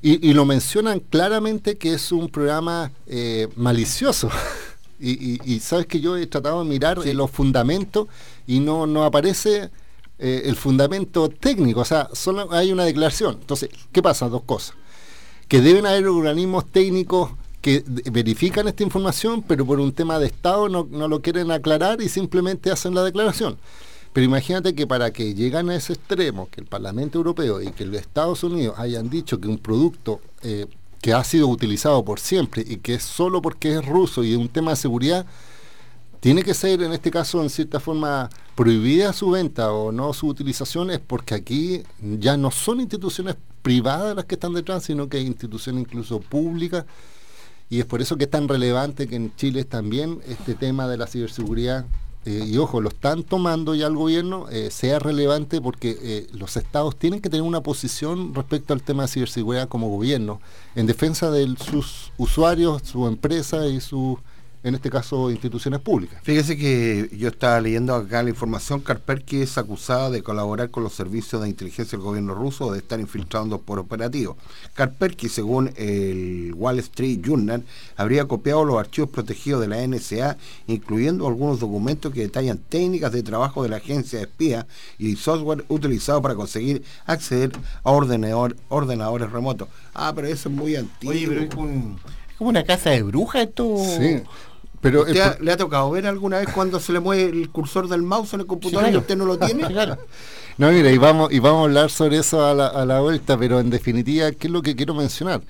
y, 0.00 0.26
y 0.28 0.32
lo 0.32 0.44
mencionan 0.46 0.98
claramente 1.00 1.76
que 1.76 1.92
es 1.94 2.10
un 2.10 2.28
programa 2.28 2.90
eh, 3.06 3.48
malicioso. 3.54 4.30
y, 4.98 5.10
y- 5.34 5.40
y 5.44 5.60
sabes 5.60 5.86
que 5.86 6.00
yo 6.00 6.16
he 6.16 6.26
tratado 6.26 6.62
de 6.64 6.68
mirar 6.70 6.98
eh, 7.04 7.12
los 7.12 7.30
fundamentos 7.30 8.08
y 8.46 8.60
no, 8.60 8.86
no 8.86 9.04
aparece 9.04 9.70
eh, 10.24 10.42
el 10.44 10.54
fundamento 10.54 11.28
técnico, 11.28 11.80
o 11.80 11.84
sea, 11.84 12.08
solo 12.12 12.52
hay 12.52 12.70
una 12.70 12.84
declaración. 12.84 13.38
Entonces, 13.40 13.70
¿qué 13.90 14.00
pasa? 14.00 14.28
Dos 14.28 14.42
cosas. 14.42 14.76
Que 15.48 15.60
deben 15.60 15.84
haber 15.84 16.06
organismos 16.06 16.64
técnicos 16.66 17.32
que 17.60 17.82
verifican 17.86 18.68
esta 18.68 18.84
información, 18.84 19.42
pero 19.42 19.66
por 19.66 19.80
un 19.80 19.92
tema 19.92 20.20
de 20.20 20.26
Estado 20.26 20.68
no, 20.68 20.84
lo 20.84 21.22
quieren 21.22 21.50
aclarar 21.50 22.00
y 22.00 22.08
simplemente 22.08 22.70
hacen 22.70 22.94
la 22.94 23.02
declaración. 23.02 23.58
Pero 24.12 24.24
imagínate 24.24 24.76
que 24.76 24.86
para 24.86 25.12
que 25.12 25.34
lleguen 25.34 25.70
a 25.70 25.74
ese 25.74 25.94
extremo, 25.94 26.48
que 26.52 26.60
el 26.60 26.68
Parlamento 26.68 27.18
Europeo 27.18 27.60
y 27.60 27.72
que 27.72 27.84
los 27.84 27.96
Estados 27.96 28.44
Unidos 28.44 28.78
hayan 28.78 29.10
dicho 29.10 29.40
que 29.40 29.48
un 29.48 29.58
producto 29.58 30.20
eh, 30.42 30.66
que 31.00 31.14
ha 31.14 31.24
sido 31.24 31.48
utilizado 31.48 32.04
por 32.04 32.20
siempre 32.20 32.64
y 32.64 32.76
que 32.76 32.94
es 32.94 33.02
solo 33.02 33.42
porque 33.42 33.74
es 33.74 33.84
ruso 33.84 34.22
y 34.22 34.32
es 34.32 34.38
un 34.38 34.48
tema 34.48 34.70
de 34.70 34.76
seguridad, 34.76 35.26
tiene 36.22 36.44
que 36.44 36.54
ser 36.54 36.80
en 36.84 36.92
este 36.92 37.10
caso 37.10 37.42
en 37.42 37.50
cierta 37.50 37.80
forma 37.80 38.30
prohibida 38.54 39.12
su 39.12 39.32
venta 39.32 39.72
o 39.72 39.90
no 39.90 40.12
su 40.12 40.28
utilización 40.28 40.92
es 40.92 41.00
porque 41.00 41.34
aquí 41.34 41.82
ya 42.00 42.36
no 42.36 42.52
son 42.52 42.80
instituciones 42.80 43.34
privadas 43.60 44.14
las 44.14 44.26
que 44.26 44.36
están 44.36 44.54
detrás, 44.54 44.84
sino 44.84 45.08
que 45.08 45.16
hay 45.16 45.26
instituciones 45.26 45.82
incluso 45.82 46.20
públicas. 46.20 46.84
Y 47.70 47.80
es 47.80 47.86
por 47.86 48.00
eso 48.00 48.16
que 48.16 48.24
es 48.24 48.30
tan 48.30 48.46
relevante 48.46 49.08
que 49.08 49.16
en 49.16 49.34
Chile 49.34 49.64
también 49.64 50.20
este 50.28 50.54
tema 50.54 50.86
de 50.86 50.96
la 50.96 51.08
ciberseguridad, 51.08 51.86
eh, 52.24 52.44
y 52.46 52.56
ojo, 52.56 52.80
lo 52.80 52.90
están 52.90 53.24
tomando 53.24 53.74
ya 53.74 53.88
el 53.88 53.96
gobierno, 53.96 54.48
eh, 54.48 54.70
sea 54.70 55.00
relevante 55.00 55.60
porque 55.60 55.98
eh, 56.00 56.28
los 56.34 56.56
estados 56.56 56.96
tienen 56.96 57.20
que 57.20 57.30
tener 57.30 57.42
una 57.42 57.64
posición 57.64 58.32
respecto 58.32 58.74
al 58.74 58.82
tema 58.84 59.02
de 59.02 59.08
ciberseguridad 59.08 59.68
como 59.68 59.88
gobierno, 59.88 60.40
en 60.76 60.86
defensa 60.86 61.32
de 61.32 61.52
sus 61.56 62.12
usuarios, 62.16 62.82
su 62.84 63.08
empresa 63.08 63.66
y 63.66 63.80
sus, 63.80 64.18
en 64.64 64.74
este 64.76 64.90
caso, 64.90 65.30
instituciones 65.30 65.80
públicas. 65.80 66.20
Fíjese 66.22 66.56
que 66.56 67.10
yo 67.16 67.28
estaba 67.28 67.60
leyendo 67.60 67.94
acá 67.94 68.22
la 68.22 68.30
información, 68.30 68.80
Karperky 68.80 69.42
es 69.42 69.58
acusada 69.58 70.08
de 70.10 70.22
colaborar 70.22 70.70
con 70.70 70.84
los 70.84 70.92
servicios 70.92 71.42
de 71.42 71.48
inteligencia 71.48 71.98
del 71.98 72.04
gobierno 72.04 72.34
ruso 72.34 72.66
o 72.66 72.72
de 72.72 72.78
estar 72.78 73.00
infiltrando 73.00 73.58
por 73.58 73.78
operativo. 73.80 74.36
Karperky, 74.74 75.28
según 75.28 75.72
el 75.76 76.52
Wall 76.56 76.78
Street 76.78 77.20
Journal, 77.22 77.64
habría 77.96 78.26
copiado 78.26 78.64
los 78.64 78.78
archivos 78.78 79.10
protegidos 79.10 79.60
de 79.60 79.68
la 79.68 79.82
NSA, 79.86 80.36
incluyendo 80.68 81.26
algunos 81.26 81.58
documentos 81.58 82.12
que 82.12 82.20
detallan 82.20 82.58
técnicas 82.58 83.12
de 83.12 83.22
trabajo 83.22 83.62
de 83.62 83.68
la 83.68 83.76
agencia 83.76 84.18
de 84.18 84.26
espía 84.26 84.66
y 84.98 85.16
software 85.16 85.64
utilizado 85.68 86.22
para 86.22 86.34
conseguir 86.34 86.82
acceder 87.06 87.50
a 87.82 87.90
ordenador- 87.90 88.56
ordenadores 88.68 89.30
remotos. 89.32 89.68
Ah, 89.94 90.12
pero 90.14 90.28
eso 90.28 90.48
es 90.48 90.54
muy 90.54 90.76
antiguo. 90.76 91.12
Oye, 91.14 91.26
pero 91.26 91.40
es, 91.40 91.54
un- 91.56 91.96
es 92.30 92.36
como 92.36 92.50
una 92.50 92.64
casa 92.64 92.90
de 92.90 93.02
brujas 93.02 93.42
esto. 93.42 93.76
Sí, 93.98 94.22
pero 94.82 95.00
¿Usted 95.00 95.16
el 95.16 95.22
ha- 95.22 95.34
pro- 95.36 95.44
¿Le 95.44 95.52
ha 95.52 95.56
tocado 95.56 95.90
ver 95.90 96.06
alguna 96.06 96.38
vez 96.40 96.48
cuando 96.54 96.78
se 96.80 96.92
le 96.92 97.00
mueve 97.00 97.24
el 97.30 97.48
cursor 97.50 97.88
del 97.88 98.02
mouse 98.02 98.34
en 98.34 98.40
el 98.40 98.46
computador 98.46 98.86
Sí, 98.88 98.92
y 98.92 98.96
usted 98.98 99.16
no 99.16 99.24
lo 99.24 99.38
tiene? 99.38 99.66
Claro. 99.66 99.96
No, 100.58 100.70
mira, 100.70 100.90
y 100.92 100.98
vamos, 100.98 101.32
y 101.32 101.38
vamos 101.38 101.60
a 101.60 101.64
hablar 101.64 101.90
sobre 101.90 102.18
eso 102.18 102.44
a 102.44 102.52
la, 102.52 102.66
a 102.66 102.84
la 102.84 103.00
vuelta, 103.00 103.38
pero 103.38 103.58
en 103.58 103.70
definitiva, 103.70 104.30
¿qué 104.32 104.48
es 104.48 104.52
lo 104.52 104.60
que 104.60 104.76
quiero 104.76 104.92
mencionar? 104.92 105.40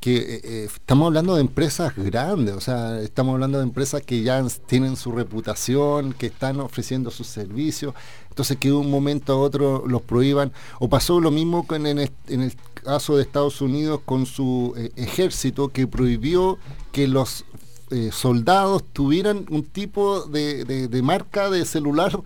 Que 0.00 0.16
eh, 0.16 0.40
eh, 0.42 0.64
estamos 0.74 1.06
hablando 1.06 1.36
de 1.36 1.42
empresas 1.42 1.92
grandes, 1.96 2.56
o 2.56 2.60
sea, 2.60 3.00
estamos 3.00 3.34
hablando 3.34 3.58
de 3.58 3.64
empresas 3.64 4.02
que 4.02 4.20
ya 4.22 4.44
tienen 4.66 4.96
su 4.96 5.12
reputación, 5.12 6.12
que 6.12 6.26
están 6.26 6.58
ofreciendo 6.58 7.12
sus 7.12 7.28
servicios, 7.28 7.94
entonces 8.30 8.56
que 8.56 8.66
de 8.68 8.74
un 8.74 8.90
momento 8.90 9.32
a 9.32 9.36
otro 9.36 9.84
los 9.86 10.02
prohíban. 10.02 10.52
O 10.80 10.88
pasó 10.88 11.20
lo 11.20 11.30
mismo 11.30 11.64
con 11.64 11.86
en, 11.86 12.00
el, 12.00 12.10
en 12.26 12.42
el 12.42 12.52
caso 12.82 13.16
de 13.16 13.22
Estados 13.22 13.60
Unidos 13.60 14.00
con 14.04 14.26
su 14.26 14.74
eh, 14.76 14.90
ejército, 14.96 15.68
que 15.68 15.86
prohibió 15.86 16.58
que 16.90 17.06
los 17.06 17.44
eh, 17.90 18.10
soldados 18.12 18.82
tuvieran 18.92 19.46
un 19.50 19.62
tipo 19.64 20.22
de, 20.22 20.64
de- 20.64 20.88
de 20.88 21.02
marca 21.02 21.50
de 21.50 21.64
celular 21.64 22.18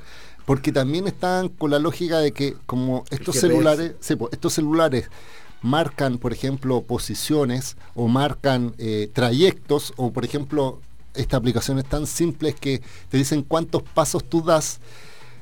porque 0.44 0.72
también 0.72 1.07
están 1.07 1.48
con 1.48 1.70
la 1.70 1.79
lógica 1.79 2.18
de 2.18 2.33
que 2.33 2.57
como 2.66 3.05
estos 3.11 3.37
celulares 3.40 3.92
sí, 4.01 4.16
po, 4.16 4.29
estos 4.33 4.53
celulares 4.55 5.09
marcan 5.63 6.19
por 6.19 6.33
ejemplo 6.33 6.83
posiciones 6.83 7.77
o 7.94 8.08
marcan 8.08 8.75
eh, 8.79 9.08
trayectos 9.13 9.92
o 9.96 10.13
por 10.13 10.25
ejemplo 10.25 10.81
esta 11.15 11.37
aplicación 11.37 11.79
es 11.79 11.85
tan 11.85 12.06
simple 12.06 12.54
que 12.54 12.83
te 13.08 13.19
dicen 13.19 13.42
cuántos 13.42 13.83
pasos 13.83 14.25
tú 14.25 14.42
das 14.42 14.81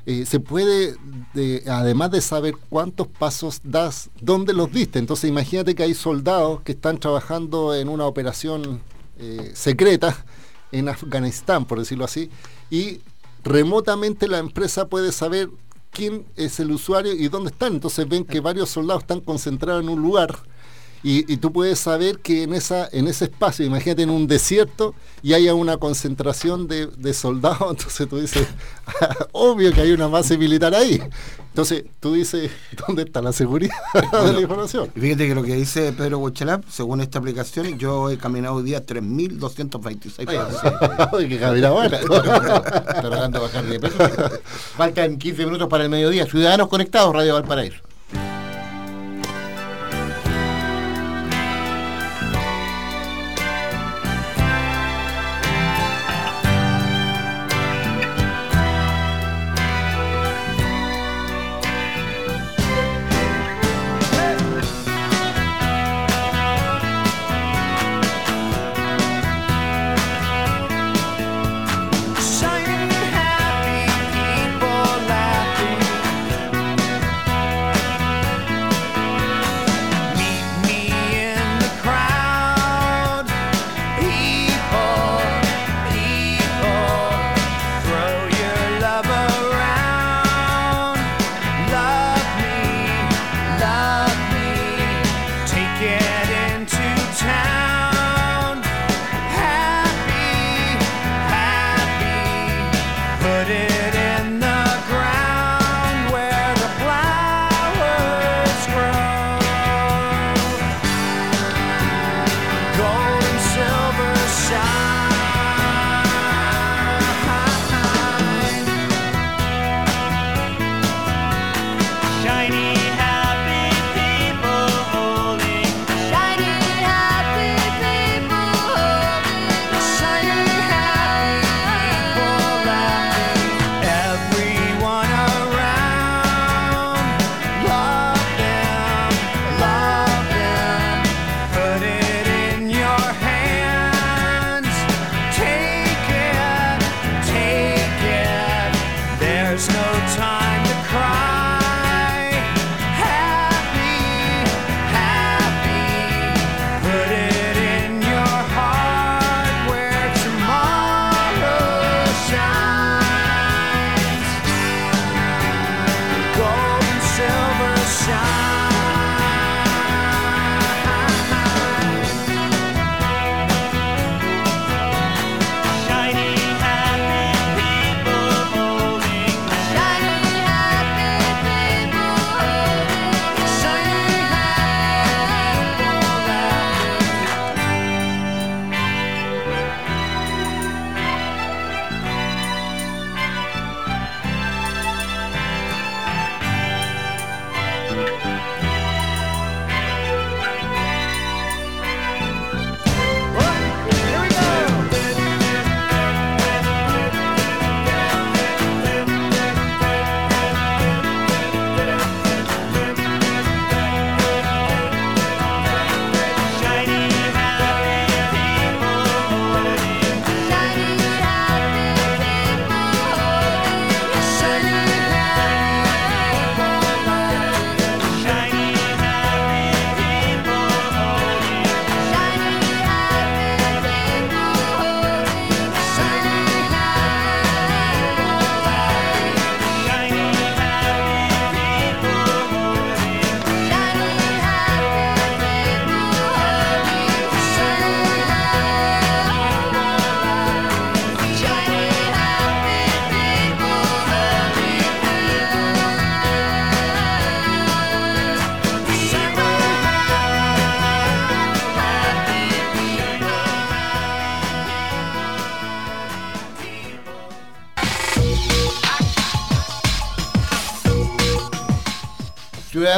eh, 0.06 0.24
se 0.26 0.40
puede, 0.40 0.96
de- 1.34 1.62
además 1.68 2.10
de 2.10 2.20
saber 2.22 2.54
cuántos 2.70 3.06
pasos 3.06 3.60
das, 3.62 4.08
dónde 4.20 4.54
los 4.54 4.72
diste. 4.72 4.98
Entonces 4.98 5.28
imagínate 5.28 5.74
que 5.74 5.82
hay 5.82 5.92
soldados 5.94 6.62
que 6.62 6.72
están 6.72 6.98
trabajando 6.98 7.74
en 7.74 7.88
una 7.90 8.06
operación 8.06 8.80
eh, 9.20 9.52
secreta 9.54 10.24
en 10.72 10.88
Afganistán, 10.88 11.64
por 11.64 11.78
decirlo 11.78 12.04
así, 12.04 12.30
y 12.70 13.00
remotamente 13.42 14.28
la 14.28 14.38
empresa 14.38 14.88
puede 14.88 15.12
saber 15.12 15.50
quién 15.90 16.24
es 16.36 16.60
el 16.60 16.70
usuario 16.70 17.12
y 17.12 17.28
dónde 17.28 17.50
están. 17.50 17.74
Entonces 17.74 18.08
ven 18.08 18.24
que 18.24 18.40
varios 18.40 18.70
soldados 18.70 19.02
están 19.02 19.20
concentrados 19.20 19.82
en 19.82 19.88
un 19.88 20.00
lugar 20.00 20.38
y, 21.02 21.32
y 21.32 21.38
tú 21.38 21.52
puedes 21.52 21.78
saber 21.78 22.18
que 22.18 22.42
en, 22.42 22.52
esa, 22.52 22.88
en 22.92 23.08
ese 23.08 23.24
espacio, 23.24 23.64
imagínate 23.64 24.02
en 24.02 24.10
un 24.10 24.26
desierto 24.26 24.94
y 25.22 25.32
haya 25.32 25.54
una 25.54 25.78
concentración 25.78 26.68
de, 26.68 26.86
de 26.86 27.14
soldados, 27.14 27.58
entonces 27.70 28.08
tú 28.08 28.18
dices, 28.18 28.46
obvio 29.32 29.72
que 29.72 29.80
hay 29.80 29.92
una 29.92 30.08
base 30.08 30.36
militar 30.36 30.74
ahí. 30.74 31.00
Entonces 31.48 31.84
tú 31.98 32.14
dices, 32.14 32.50
¿dónde 32.86 33.02
está 33.02 33.20
la 33.20 33.32
seguridad 33.32 33.74
de 34.24 34.32
la 34.32 34.40
información? 34.40 34.90
Fíjate 34.94 35.26
que 35.26 35.34
lo 35.34 35.42
que 35.42 35.56
dice 35.56 35.92
Pedro 35.92 36.18
Huachalap, 36.18 36.64
según 36.68 37.00
esta 37.00 37.18
aplicación, 37.18 37.76
yo 37.76 38.08
he 38.08 38.18
caminado 38.18 38.56
hoy 38.56 38.62
día 38.62 38.86
3.226 38.86 40.26
pasos. 40.26 40.60
Caminaba 41.40 41.82
ahora. 41.82 41.98
Está 41.98 43.02
tratando 43.02 43.38
de 43.40 43.44
bajar 43.44 43.64
de 43.64 43.80
peso. 43.80 43.96
Faltan 44.76 45.18
15 45.18 45.44
minutos 45.44 45.68
para 45.68 45.84
el 45.84 45.90
mediodía. 45.90 46.24
Ciudadanos 46.26 46.68
conectados, 46.68 47.12
Radio 47.12 47.34
Valparaíso. 47.34 47.78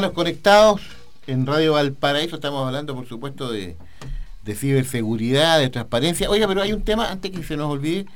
Ciudadanos 0.02 0.16
Conectados 0.16 0.80
en 1.28 1.46
Radio 1.46 1.74
Valparaíso. 1.74 2.34
Estamos 2.34 2.66
hablando, 2.66 2.92
por 2.96 3.06
supuesto, 3.06 3.52
de, 3.52 3.76
ciberseguridad, 4.44 5.60
de 5.60 5.70
transparencia. 5.70 6.28
Oiga, 6.28 6.48
pero 6.48 6.60
hay 6.60 6.72
un 6.72 6.82
tema, 6.82 7.08
antes 7.08 7.30
que 7.30 7.44
se 7.44 7.56
nos 7.56 7.70
olvide, 7.70 8.06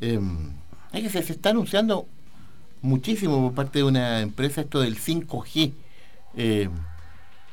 em, 0.00 0.50
que 0.92 1.08
se, 1.08 1.20
está 1.20 1.50
anunciando 1.50 2.08
muchísimo 2.82 3.40
por 3.42 3.54
parte 3.54 3.78
de 3.78 3.84
una 3.84 4.22
empresa 4.22 4.62
esto 4.62 4.80
del 4.80 4.96
5G, 4.98 5.72
em, 6.36 6.72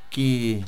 que, 0.10 0.64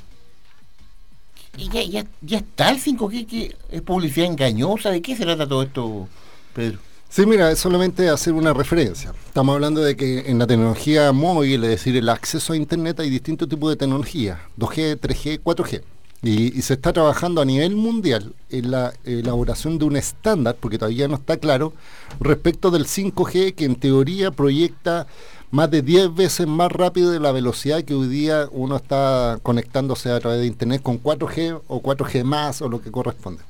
ya, 1.57 2.05
ya 2.22 2.38
está 2.38 2.70
el 2.70 2.80
5G, 2.80 3.26
que 3.26 3.55
es 3.72 3.82
publicidad 3.82 4.28
engañosa. 4.28 4.91
¿De 4.91 5.01
qué 5.01 5.16
se 5.16 5.24
trata 5.24 5.47
todo 5.47 5.64
esto, 5.64 6.07
Pedro? 6.53 6.78
Sí, 7.12 7.26
mira, 7.26 7.49
es 7.51 7.57
solamente 7.57 8.07
hacer 8.07 8.34
una 8.34 8.53
referencia. 8.53 9.14
Estamos 9.26 9.55
hablando 9.55 9.82
de 9.82 9.95
que 9.95 10.30
en 10.30 10.38
la 10.38 10.45
tecnología 10.45 11.12
móvil, 11.12 11.64
es 11.64 11.72
decir, 11.72 11.97
el 11.97 12.07
acceso 12.07 12.53
a 12.53 12.55
Internet, 12.55 12.99
hay 12.99 13.10
distintos 13.10 13.49
tipos 13.49 13.72
de 13.72 13.78
tecnología, 13.78 14.39
2G, 14.60 14.99
3G, 14.99 15.41
4G. 15.41 15.82
Y, 16.22 16.62
se 16.62 16.76
está 16.76 16.93
trabajando 16.93 17.41
a 17.41 17.45
nivel 17.45 17.76
mundial 17.76 18.36
en 18.51 18.70
la 18.70 18.93
elaboración 19.05 19.80
de 19.80 19.86
un 19.86 19.95
estándar, 19.95 20.55
porque 20.60 20.78
todavía 20.78 21.07
no 21.07 21.16
está 21.16 21.38
claro, 21.38 21.74
respecto 22.20 22.70
del 22.70 22.86
5G, 22.86 23.55
que 23.55 23.66
en 23.66 23.78
teoría 23.78 24.30
proyecta 24.30 25.07
más 25.49 25.72
de 25.72 25.82
10 25.82 26.14
veces 26.14 26.45
más 26.45 26.72
rápido 26.72 27.10
de 27.10 27.20
la 27.20 27.32
velocidad 27.32 27.84
que 27.84 27.95
hoy 27.95 28.07
día 28.07 28.47
uno 28.51 28.76
está 28.76 29.39
conectándose 29.41 30.12
a 30.12 30.20
través 30.20 30.41
de 30.41 30.45
Internet 30.45 30.84
con 30.84 31.01
4G 31.01 31.60
o 31.68 31.82
4G 31.82 32.24
más 32.24 32.62
o 32.62 32.70
lo 32.70 32.80
que 32.80 32.91
corresponde. 32.91 33.41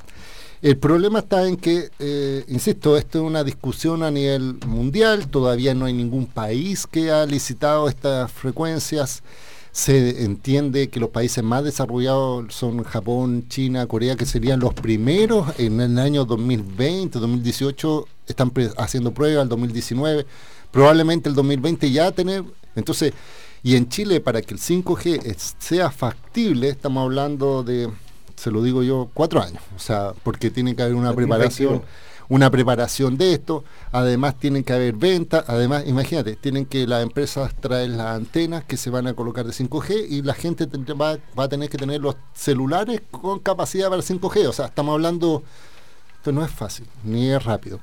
El 0.62 0.78
problema 0.78 1.20
está 1.20 1.48
en 1.48 1.56
que, 1.56 1.90
eh, 2.00 2.44
insisto, 2.50 2.98
esto 2.98 3.20
es 3.20 3.24
una 3.24 3.46
discusión 3.46 4.04
a 4.04 4.12
nivel 4.12 4.56
mundial, 4.68 5.30
todavía 5.30 5.74
no 5.74 5.86
hay 5.86 5.94
ningún 5.94 6.26
país 6.26 6.86
que 6.86 7.12
ha 7.12 7.26
licitado 7.26 7.88
estas 7.88 8.30
frecuencias. 8.30 9.24
Se 9.72 10.26
entiende 10.26 10.90
que 10.90 11.00
los 11.00 11.12
países 11.12 11.46
más 11.46 11.64
desarrollados 11.64 12.54
son 12.54 12.84
Japón, 12.84 13.46
China, 13.48 13.88
Corea, 13.88 14.18
que 14.18 14.26
serían 14.26 14.60
los 14.60 14.74
primeros 14.74 15.48
en 15.58 15.80
el 15.80 15.98
año 15.98 16.26
2020, 16.26 17.20
2018, 17.20 18.06
están 18.28 18.52
haciendo 18.78 19.14
pruebas, 19.14 19.44
el 19.44 19.50
2019, 19.50 20.26
probablemente 20.72 21.30
el 21.30 21.36
2020 21.36 21.90
ya 21.90 22.12
tener. 22.12 22.44
Entonces, 22.76 23.14
y 23.64 23.78
en 23.78 23.88
Chile, 23.88 24.20
para 24.20 24.42
que 24.42 24.56
el 24.56 24.60
5G 24.60 25.38
sea 25.58 25.90
factible, 25.90 26.68
estamos 26.68 27.04
hablando 27.04 27.64
de 27.64 27.90
se 28.40 28.52
lo 28.52 28.64
digo 28.64 28.84
yo, 28.84 29.10
cuatro 29.14 29.42
años. 29.42 29.62
O 29.76 29.80
sea, 29.80 30.14
porque 30.24 30.50
tiene 30.50 30.76
que 30.76 30.84
haber 30.84 30.96
una 30.96 31.14
preparación, 31.14 31.82
una 32.30 32.50
preparación 32.50 33.18
de 33.18 33.34
esto, 33.34 33.66
además 33.92 34.40
tienen 34.40 34.64
que 34.64 34.72
haber 34.72 34.94
ventas, 34.94 35.44
además, 35.48 35.84
imagínate, 35.88 36.38
tienen 36.38 36.66
que 36.66 36.88
las 36.88 37.04
empresas 37.04 37.54
traer 37.60 37.90
las 37.90 38.16
antenas 38.16 38.64
que 38.64 38.78
se 38.78 38.90
van 38.90 39.08
a 39.08 39.14
colocar 39.14 39.46
de 39.46 39.52
5G 39.52 40.06
y 40.10 40.22
la 40.22 40.36
gente 40.36 40.68
va, 40.94 41.18
va, 41.38 41.44
a 41.44 41.50
tener 41.50 41.70
que 41.70 41.78
tener 41.78 42.00
los 42.00 42.16
celulares 42.34 43.02
con 43.12 43.40
capacidad 43.40 43.90
para 43.90 44.02
5G. 44.02 44.48
O 44.48 44.54
sea, 44.54 44.68
estamos 44.68 44.94
hablando, 44.94 45.44
esto 46.16 46.32
no 46.32 46.46
es 46.46 46.52
fácil, 46.52 46.86
ni 47.04 47.30
es 47.30 47.44
rápido. 47.44 47.82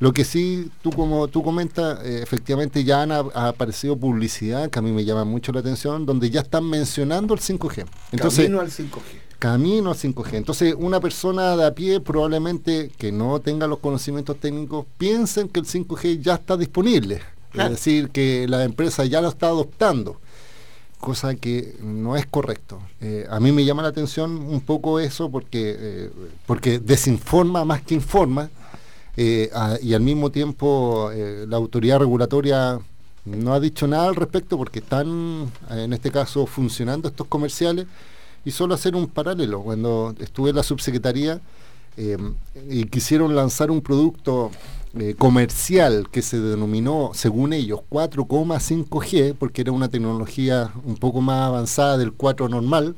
Lo 0.00 0.12
que 0.12 0.24
sí, 0.24 0.72
tú 0.82 0.90
como 0.90 1.28
tú 1.28 1.44
comentas, 1.44 2.00
eh, 2.04 2.20
efectivamente 2.20 2.82
ya 2.82 3.02
han 3.02 3.12
aparecido 3.12 3.96
publicidad 3.96 4.68
que 4.68 4.80
a 4.80 4.82
mí 4.82 4.90
me 4.90 5.04
llama 5.04 5.24
mucho 5.24 5.52
la 5.52 5.60
atención, 5.60 6.04
donde 6.04 6.30
ya 6.30 6.40
están 6.40 6.68
mencionando 6.68 7.32
el 7.32 7.40
5G. 7.40 7.86
Entonces, 8.10 8.46
Camino 8.46 8.60
al 8.60 8.70
5G 8.70 9.23
camino 9.48 9.90
a 9.90 9.94
5G. 9.94 10.36
Entonces, 10.38 10.74
una 10.78 11.00
persona 11.00 11.54
de 11.54 11.66
a 11.66 11.74
pie 11.74 12.00
probablemente 12.00 12.90
que 12.96 13.12
no 13.12 13.40
tenga 13.40 13.66
los 13.66 13.78
conocimientos 13.78 14.38
técnicos 14.40 14.86
piensen 14.96 15.50
que 15.50 15.60
el 15.60 15.66
5G 15.66 16.18
ya 16.22 16.34
está 16.36 16.56
disponible. 16.56 17.20
Es 17.52 17.70
decir, 17.70 18.08
que 18.08 18.46
la 18.48 18.64
empresa 18.64 19.04
ya 19.04 19.20
lo 19.20 19.28
está 19.28 19.48
adoptando, 19.48 20.18
cosa 20.98 21.34
que 21.34 21.76
no 21.82 22.16
es 22.16 22.24
correcto. 22.26 22.80
Eh, 23.02 23.26
a 23.28 23.38
mí 23.38 23.52
me 23.52 23.66
llama 23.66 23.82
la 23.82 23.88
atención 23.90 24.30
un 24.32 24.62
poco 24.62 24.98
eso 24.98 25.30
porque, 25.30 25.76
eh, 25.78 26.10
porque 26.46 26.78
desinforma 26.78 27.64
más 27.66 27.82
que 27.82 27.94
informa. 27.94 28.48
eh, 29.16 29.48
a- 29.54 29.78
y 29.80 29.94
al 29.94 30.00
mismo 30.00 30.30
tiempo 30.30 31.08
la 31.46 31.56
autoridad 31.56 32.00
regulatoria 32.00 32.80
no 33.26 33.54
ha 33.54 33.60
dicho 33.60 33.86
nada 33.86 34.08
al 34.08 34.16
respecto 34.16 34.56
porque 34.58 34.80
están, 34.80 35.52
en 35.70 35.92
este 35.92 36.10
caso, 36.10 36.46
funcionando 36.46 37.06
estos 37.08 37.28
comerciales 37.28 37.86
y 38.44 38.50
solo 38.50 38.74
hacer 38.74 38.94
un 38.94 39.06
paralelo. 39.06 39.62
Cuando 39.62 40.14
estuve 40.18 40.50
en 40.50 40.56
la 40.56 40.62
subsecretaría 40.62 41.40
eh, 41.96 42.16
y 42.68 42.84
quisieron 42.84 43.34
lanzar 43.34 43.70
un 43.70 43.80
producto 43.80 44.50
eh, 44.98 45.14
comercial 45.18 46.08
que 46.10 46.22
se 46.22 46.40
denominó, 46.40 47.10
según 47.14 47.52
ellos, 47.52 47.80
4,5G, 47.90 49.34
porque 49.38 49.62
era 49.62 49.72
una 49.72 49.88
tecnología 49.88 50.70
un 50.84 50.96
poco 50.96 51.20
más 51.20 51.48
avanzada 51.48 51.98
del 51.98 52.12
4 52.12 52.48
normal, 52.48 52.94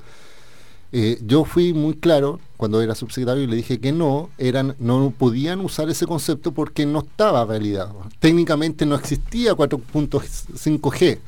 eh, 0.93 1.19
yo 1.27 1.45
fui 1.45 1.73
muy 1.73 1.95
claro 1.95 2.39
cuando 2.57 2.81
era 2.81 2.95
subsecretario 2.95 3.43
y 3.43 3.47
le 3.47 3.57
dije 3.57 3.81
que 3.81 3.93
no, 3.93 4.31
eran, 4.39 4.77
no 4.79 5.13
podían 5.17 5.61
usar 5.61 5.91
ese 5.91 6.07
concepto 6.07 6.53
porque 6.53 6.87
no 6.87 7.01
estaba 7.01 7.45
validado. 7.45 8.03
Técnicamente 8.19 8.87
no 8.87 8.95
existía 8.95 9.55
4.5G. 9.55 11.19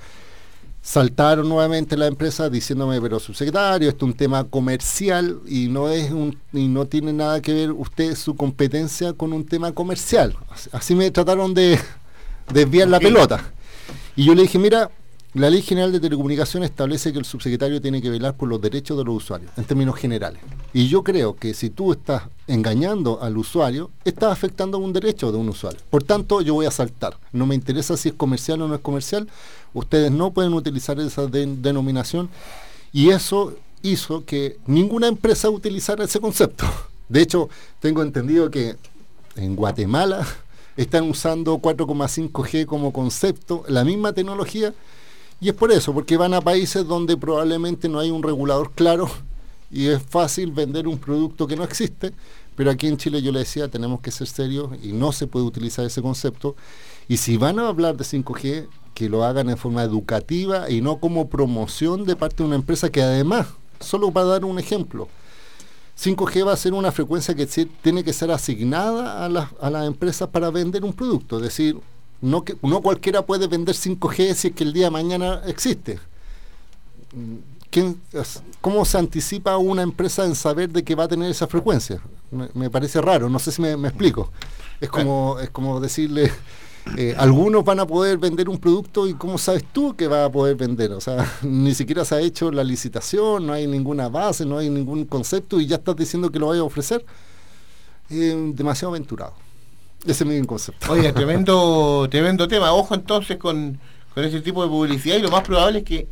Saltaron 0.92 1.46
nuevamente 1.46 1.98
la 1.98 2.06
empresa 2.06 2.48
diciéndome, 2.48 2.98
pero 2.98 3.20
subsecretario, 3.20 3.90
esto 3.90 4.06
es 4.06 4.12
un 4.12 4.16
tema 4.16 4.44
comercial 4.44 5.38
y 5.46 5.68
no 5.68 5.90
es 5.90 6.10
un, 6.10 6.38
y 6.50 6.66
no 6.66 6.86
tiene 6.86 7.12
nada 7.12 7.42
que 7.42 7.52
ver 7.52 7.72
usted 7.72 8.14
su 8.16 8.34
competencia 8.34 9.12
con 9.12 9.34
un 9.34 9.44
tema 9.44 9.72
comercial. 9.72 10.34
Así- 10.48 10.70
Así 10.72 10.94
me 10.94 11.10
trataron 11.10 11.52
de 11.52 11.78
desviar 12.54 12.88
la 12.88 13.00
pelota. 13.00 13.52
Y 14.16 14.24
yo 14.24 14.34
le 14.34 14.40
dije, 14.40 14.58
mira, 14.58 14.90
la 15.34 15.50
Ley 15.50 15.62
General 15.62 15.92
de 15.92 16.00
Telecomunicaciones 16.00 16.70
establece 16.70 17.12
que 17.12 17.18
el 17.18 17.24
subsecretario 17.24 17.80
tiene 17.80 18.00
que 18.00 18.08
velar 18.10 18.34
por 18.34 18.48
los 18.48 18.60
derechos 18.60 18.96
de 18.96 19.04
los 19.04 19.16
usuarios, 19.16 19.50
en 19.56 19.64
términos 19.64 19.96
generales. 19.96 20.40
Y 20.72 20.88
yo 20.88 21.04
creo 21.04 21.36
que 21.36 21.52
si 21.54 21.70
tú 21.70 21.92
estás 21.92 22.22
engañando 22.46 23.22
al 23.22 23.36
usuario, 23.36 23.90
estás 24.04 24.32
afectando 24.32 24.78
un 24.78 24.92
derecho 24.92 25.30
de 25.30 25.38
un 25.38 25.48
usuario. 25.50 25.80
Por 25.90 26.02
tanto, 26.02 26.40
yo 26.40 26.54
voy 26.54 26.66
a 26.66 26.70
saltar. 26.70 27.16
No 27.32 27.46
me 27.46 27.54
interesa 27.54 27.96
si 27.96 28.08
es 28.08 28.14
comercial 28.14 28.62
o 28.62 28.68
no 28.68 28.74
es 28.74 28.80
comercial. 28.80 29.28
Ustedes 29.74 30.10
no 30.10 30.30
pueden 30.32 30.54
utilizar 30.54 30.98
esa 30.98 31.26
de- 31.26 31.46
denominación. 31.46 32.30
Y 32.92 33.10
eso 33.10 33.54
hizo 33.82 34.24
que 34.24 34.56
ninguna 34.66 35.06
empresa 35.08 35.50
utilizara 35.50 36.04
ese 36.04 36.20
concepto. 36.20 36.64
De 37.08 37.20
hecho, 37.20 37.48
tengo 37.80 38.02
entendido 38.02 38.50
que 38.50 38.76
en 39.36 39.54
Guatemala 39.56 40.26
están 40.76 41.08
usando 41.08 41.58
4,5G 41.58 42.66
como 42.66 42.92
concepto, 42.92 43.62
la 43.68 43.84
misma 43.84 44.12
tecnología, 44.12 44.74
y 45.40 45.48
es 45.48 45.54
por 45.54 45.70
eso, 45.70 45.94
porque 45.94 46.16
van 46.16 46.34
a 46.34 46.40
países 46.40 46.86
donde 46.86 47.16
probablemente 47.16 47.88
no 47.88 48.00
hay 48.00 48.10
un 48.10 48.22
regulador 48.22 48.72
claro 48.72 49.08
y 49.70 49.86
es 49.86 50.02
fácil 50.02 50.50
vender 50.50 50.88
un 50.88 50.98
producto 50.98 51.46
que 51.46 51.56
no 51.56 51.64
existe, 51.64 52.12
pero 52.56 52.70
aquí 52.70 52.88
en 52.88 52.96
Chile 52.96 53.22
yo 53.22 53.30
le 53.30 53.40
decía, 53.40 53.68
tenemos 53.68 54.00
que 54.00 54.10
ser 54.10 54.26
serios 54.26 54.70
y 54.82 54.92
no 54.92 55.12
se 55.12 55.26
puede 55.26 55.44
utilizar 55.44 55.84
ese 55.84 56.02
concepto. 56.02 56.56
Y 57.06 57.18
si 57.18 57.36
van 57.36 57.58
a 57.58 57.68
hablar 57.68 57.96
de 57.96 58.04
5G, 58.04 58.66
que 58.94 59.08
lo 59.08 59.22
hagan 59.24 59.48
en 59.48 59.56
forma 59.56 59.84
educativa 59.84 60.68
y 60.68 60.80
no 60.80 60.98
como 60.98 61.28
promoción 61.28 62.04
de 62.04 62.16
parte 62.16 62.38
de 62.38 62.44
una 62.44 62.56
empresa 62.56 62.90
que 62.90 63.00
además, 63.00 63.46
solo 63.78 64.10
para 64.10 64.26
dar 64.26 64.44
un 64.44 64.58
ejemplo, 64.58 65.08
5G 65.96 66.46
va 66.46 66.52
a 66.52 66.56
ser 66.56 66.72
una 66.74 66.90
frecuencia 66.90 67.34
que 67.34 67.46
tiene 67.46 68.02
que 68.02 68.12
ser 68.12 68.32
asignada 68.32 69.24
a 69.24 69.28
las, 69.28 69.50
a 69.60 69.70
las 69.70 69.86
empresas 69.86 70.28
para 70.28 70.50
vender 70.50 70.84
un 70.84 70.92
producto. 70.92 71.36
Es 71.36 71.42
decir, 71.42 71.78
no, 72.20 72.44
que, 72.44 72.56
no 72.62 72.80
cualquiera 72.82 73.24
puede 73.24 73.46
vender 73.46 73.74
5G 73.74 74.34
si 74.34 74.48
es 74.48 74.54
que 74.54 74.64
el 74.64 74.72
día 74.72 74.86
de 74.86 74.90
mañana 74.90 75.42
existe. 75.46 75.98
Mm, 77.14 77.36
¿Quién- 77.70 78.00
es- 78.12 78.42
¿Cómo 78.62 78.84
se 78.84 78.96
anticipa 78.98 79.56
una 79.58 79.82
empresa 79.82 80.24
en 80.24 80.34
saber 80.34 80.70
de 80.70 80.82
que 80.82 80.94
va 80.94 81.04
a 81.04 81.08
tener 81.08 81.30
esa 81.30 81.46
frecuencia? 81.46 82.00
Me, 82.30 82.48
me 82.54 82.70
parece 82.70 83.00
raro, 83.00 83.28
no 83.28 83.38
sé 83.38 83.52
si 83.52 83.60
me, 83.62 83.76
me 83.76 83.88
explico. 83.88 84.32
Es 84.80 84.88
como, 84.88 85.38
es 85.38 85.50
como 85.50 85.78
decirle, 85.80 86.32
eh, 86.96 87.14
algunos 87.18 87.64
van 87.64 87.80
a 87.80 87.86
poder 87.86 88.16
vender 88.16 88.48
un 88.48 88.58
producto 88.58 89.06
y 89.06 89.12
¿cómo 89.14 89.36
sabes 89.36 89.64
tú 89.72 89.94
que 89.96 90.08
va 90.08 90.24
a 90.24 90.32
poder 90.32 90.56
vender? 90.56 90.92
O 90.92 91.00
sea, 91.00 91.30
ni 91.42 91.74
siquiera 91.74 92.04
se 92.06 92.14
ha 92.14 92.20
hecho 92.20 92.50
la 92.50 92.64
licitación, 92.64 93.46
no 93.46 93.52
hay 93.52 93.66
ninguna 93.66 94.08
base, 94.08 94.46
no 94.46 94.56
hay 94.58 94.70
ningún 94.70 95.04
concepto 95.04 95.60
y 95.60 95.66
ya 95.66 95.76
estás 95.76 95.96
diciendo 95.96 96.30
que 96.30 96.38
lo 96.38 96.48
vaya 96.48 96.60
a 96.62 96.64
ofrecer. 96.64 97.04
Eh, 98.10 98.52
demasiado 98.54 98.92
aventurado. 98.94 99.34
Ese 100.08 100.24
es 100.24 100.30
mi 100.30 100.46
concepto. 100.46 100.90
Oye, 100.90 101.12
tremendo, 101.12 102.08
tremendo 102.10 102.48
tema. 102.48 102.72
Ojo 102.72 102.94
entonces 102.94 103.36
con, 103.36 103.78
con 104.14 104.24
ese 104.24 104.40
tipo 104.40 104.62
de 104.62 104.68
publicidad 104.68 105.16
y 105.16 105.22
lo 105.22 105.30
más 105.30 105.42
probable 105.42 105.80
es 105.80 105.84
que 105.84 106.08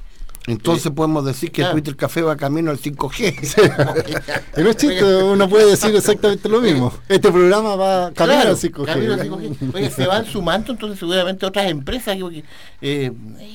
Entonces 0.47 0.93
podemos 0.93 1.25
decir 1.25 1.51
que 1.51 1.63
claro. 1.63 1.73
Twitter 1.75 1.97
Café 1.97 2.23
va 2.23 2.37
camino 2.37 2.71
al 2.71 2.79
5G. 2.79 4.17
Y 4.57 4.61
no 4.63 4.71
es 4.71 4.77
chiste, 4.77 5.05
uno 5.05 5.49
puede 5.49 5.67
decir 5.71 5.95
exactamente 5.95 6.49
lo 6.49 6.61
mismo. 6.61 6.93
Este 7.09 7.31
programa 7.31 7.77
va 7.77 8.13
camino 8.13 8.41
Claro, 8.41 8.51
al 8.51 8.57
5G. 8.57 8.85
camino 8.85 9.13
al 9.15 9.21
5G. 9.21 9.75
Oye, 9.75 9.91
se 9.91 10.07
van 10.07 10.25
sumando 10.25 10.73
entonces 10.73 10.99
seguramente 10.99 11.45
otras 11.47 11.67
empresas. 11.67 12.17
eh, 12.81 13.13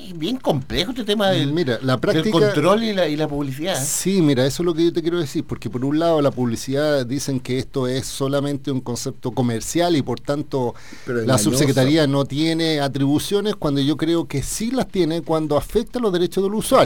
es 0.07 0.17
bien 0.17 0.37
complejo 0.37 0.91
este 0.91 1.03
tema 1.03 1.29
del, 1.29 1.53
Mira, 1.53 1.79
la 1.81 1.93
del 1.93 2.01
práctica... 2.01 2.31
control 2.31 2.83
y 2.83 2.93
la, 2.93 3.07
y 3.07 3.15
la 3.15 3.27
publicidad. 3.27 3.81
¿eh? 3.81 3.85
Sí, 3.85 4.21
mira, 4.21 4.45
eso 4.45 4.63
es 4.63 4.65
lo 4.65 4.73
que 4.73 4.83
yo 4.85 4.93
te 4.93 5.01
quiero 5.01 5.19
decir, 5.19 5.43
porque 5.45 5.69
por 5.69 5.83
un 5.85 5.97
lado 5.99 6.21
la 6.21 6.31
publicidad 6.31 7.05
dicen 7.05 7.39
que 7.39 7.57
esto 7.59 7.87
es 7.87 8.05
solamente 8.05 8.71
un 8.71 8.81
concepto 8.81 9.31
comercial 9.31 9.95
y 9.95 10.01
por 10.01 10.19
tanto 10.19 10.75
Pero 11.05 11.21
la 11.25 11.37
subsecretaría 11.37 12.05
no 12.07 12.25
tiene 12.25 12.79
atribuciones 12.79 13.55
cuando 13.55 13.81
yo 13.81 13.97
creo 13.97 14.27
que 14.27 14.43
sí 14.43 14.71
las 14.71 14.87
tiene 14.87 15.21
cuando 15.21 15.57
afecta 15.57 15.99
los 15.99 16.11
derechos 16.13 16.43
del 16.43 16.53
usuario, 16.53 16.80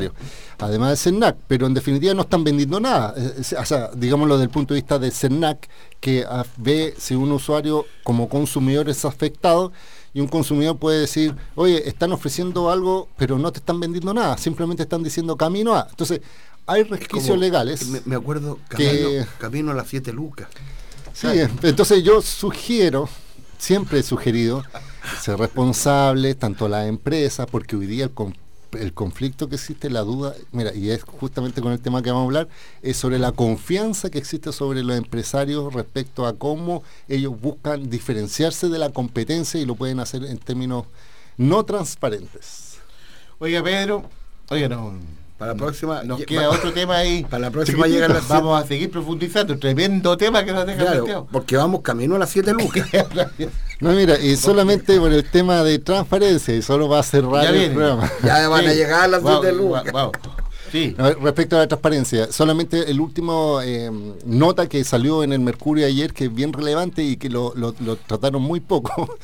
además 0.59 0.91
de 0.91 0.97
CERNAC, 0.97 1.37
pero 1.47 1.67
en 1.67 1.73
definitiva 1.73 2.13
no 2.13 2.21
están 2.23 2.43
vendiendo 2.43 2.79
nada, 2.79 3.13
Eh, 3.17 3.33
eh, 3.51 3.55
o 3.59 3.65
sea, 3.65 3.89
digámoslo 3.95 4.35
desde 4.35 4.45
el 4.45 4.49
punto 4.51 4.73
de 4.73 4.79
vista 4.81 4.99
de 4.99 5.11
CERNAC, 5.11 5.67
que 5.99 6.25
ve 6.57 6.93
si 6.97 7.15
un 7.15 7.31
usuario 7.31 7.85
como 8.03 8.29
consumidor 8.29 8.89
es 8.89 9.03
afectado 9.05 9.71
y 10.13 10.21
un 10.21 10.27
consumidor 10.27 10.77
puede 10.77 11.01
decir, 11.01 11.35
oye, 11.55 11.87
están 11.89 12.11
ofreciendo 12.13 12.69
algo, 12.71 13.09
pero 13.17 13.37
no 13.37 13.51
te 13.51 13.59
están 13.59 13.79
vendiendo 13.79 14.13
nada, 14.13 14.37
simplemente 14.37 14.83
están 14.83 15.03
diciendo 15.03 15.35
camino 15.35 15.75
a. 15.75 15.87
Entonces, 15.89 16.21
hay 16.67 16.83
resquicios 16.83 17.27
Como- 17.29 17.41
legales. 17.41 17.85
Me, 17.87 18.01
me 18.05 18.15
acuerdo, 18.15 18.57
que- 18.69 18.77
camino, 18.87 19.25
camino 19.39 19.71
a 19.71 19.73
las 19.75 19.87
7 19.87 20.13
lucas. 20.13 20.47
Sí, 21.13 21.27
entonces 21.63 22.03
yo 22.03 22.21
sugiero, 22.21 23.07
siempre 23.57 23.99
he 23.99 24.03
sugerido, 24.03 24.63
ser 25.21 25.37
responsables, 25.37 26.37
tanto 26.37 26.67
las 26.67 26.87
empresas, 26.87 27.47
porque 27.49 27.75
hoy 27.75 27.85
día 27.85 28.05
el, 28.05 28.11
con- 28.11 28.35
el 28.77 28.93
conflicto 28.93 29.49
que 29.49 29.55
existe, 29.55 29.89
la 29.89 30.01
duda, 30.01 30.35
mira, 30.51 30.73
y 30.73 30.89
es 30.89 31.03
justamente 31.03 31.61
con 31.61 31.71
el 31.71 31.79
tema 31.79 32.01
que 32.01 32.11
vamos 32.11 32.23
a 32.23 32.25
hablar, 32.25 32.47
es 32.81 32.97
sobre 32.97 33.19
la 33.19 33.31
confianza 33.31 34.09
que 34.09 34.17
existe 34.17 34.51
sobre 34.51 34.83
los 34.83 34.97
empresarios 34.97 35.73
respecto 35.73 36.25
a 36.25 36.33
cómo 36.33 36.83
ellos 37.07 37.39
buscan 37.39 37.89
diferenciarse 37.89 38.69
de 38.69 38.79
la 38.79 38.89
competencia 38.89 39.59
y 39.59 39.65
lo 39.65 39.75
pueden 39.75 39.99
hacer 39.99 40.23
en 40.23 40.37
términos 40.37 40.85
no 41.37 41.63
transparentes. 41.63 42.77
Oiga, 43.39 43.61
Pedro, 43.63 44.09
oiga, 44.49 44.69
no, 44.69 44.93
Para 45.37 45.51
la 45.51 45.57
próxima. 45.57 46.03
nos 46.03 46.23
queda 46.23 46.47
va- 46.47 46.55
otro 46.55 46.71
tema 46.71 46.95
ahí. 46.97 47.23
Para 47.25 47.39
la 47.39 47.51
próxima 47.51 47.87
llegan 47.87 48.13
las 48.13 48.27
Vamos 48.27 48.63
a 48.63 48.65
seguir 48.65 48.89
profundizando. 48.89 49.57
Tremendo 49.59 50.15
tema 50.15 50.45
que 50.45 50.53
nos 50.53 50.65
deja 50.65 50.77
Claro, 50.79 50.93
planteado. 50.97 51.27
porque 51.31 51.57
vamos 51.57 51.81
camino 51.81 52.15
a 52.15 52.19
las 52.19 52.29
7 52.29 52.53
lucas. 52.53 52.87
No, 53.81 53.91
mira, 53.91 54.17
y 54.17 54.37
solamente 54.37 54.97
por 54.99 55.11
el 55.11 55.29
tema 55.29 55.61
de 55.61 55.79
transparencia, 55.79 56.55
y 56.55 56.61
solo 56.61 56.87
va 56.87 56.99
a 56.99 57.03
cerrar 57.03 57.53
el 57.53 57.71
programa. 57.73 58.09
ya 58.23 58.47
van 58.47 58.65
a 58.65 58.73
llegar 58.73 59.01
a 59.03 59.07
las 59.09 59.21
Wow, 59.21 59.41
7 59.41 59.53
lucas. 59.57 59.83
wow, 59.91 60.01
wow. 60.03 60.11
Sí. 60.71 60.95
Respecto 61.21 61.57
a 61.57 61.59
la 61.59 61.67
transparencia, 61.67 62.31
solamente 62.31 62.89
el 62.89 63.01
último 63.01 63.59
eh, 63.61 63.91
nota 64.25 64.67
que 64.69 64.83
salió 64.85 65.23
en 65.23 65.33
el 65.33 65.39
Mercurio 65.41 65.85
ayer, 65.85 66.13
que 66.13 66.25
es 66.25 66.33
bien 66.33 66.53
relevante 66.53 67.03
y 67.03 67.17
que 67.17 67.29
lo, 67.29 67.53
lo- 67.55 67.75
lo 67.81 67.97
trataron 67.97 68.41
muy 68.41 68.61
poco, 68.61 69.17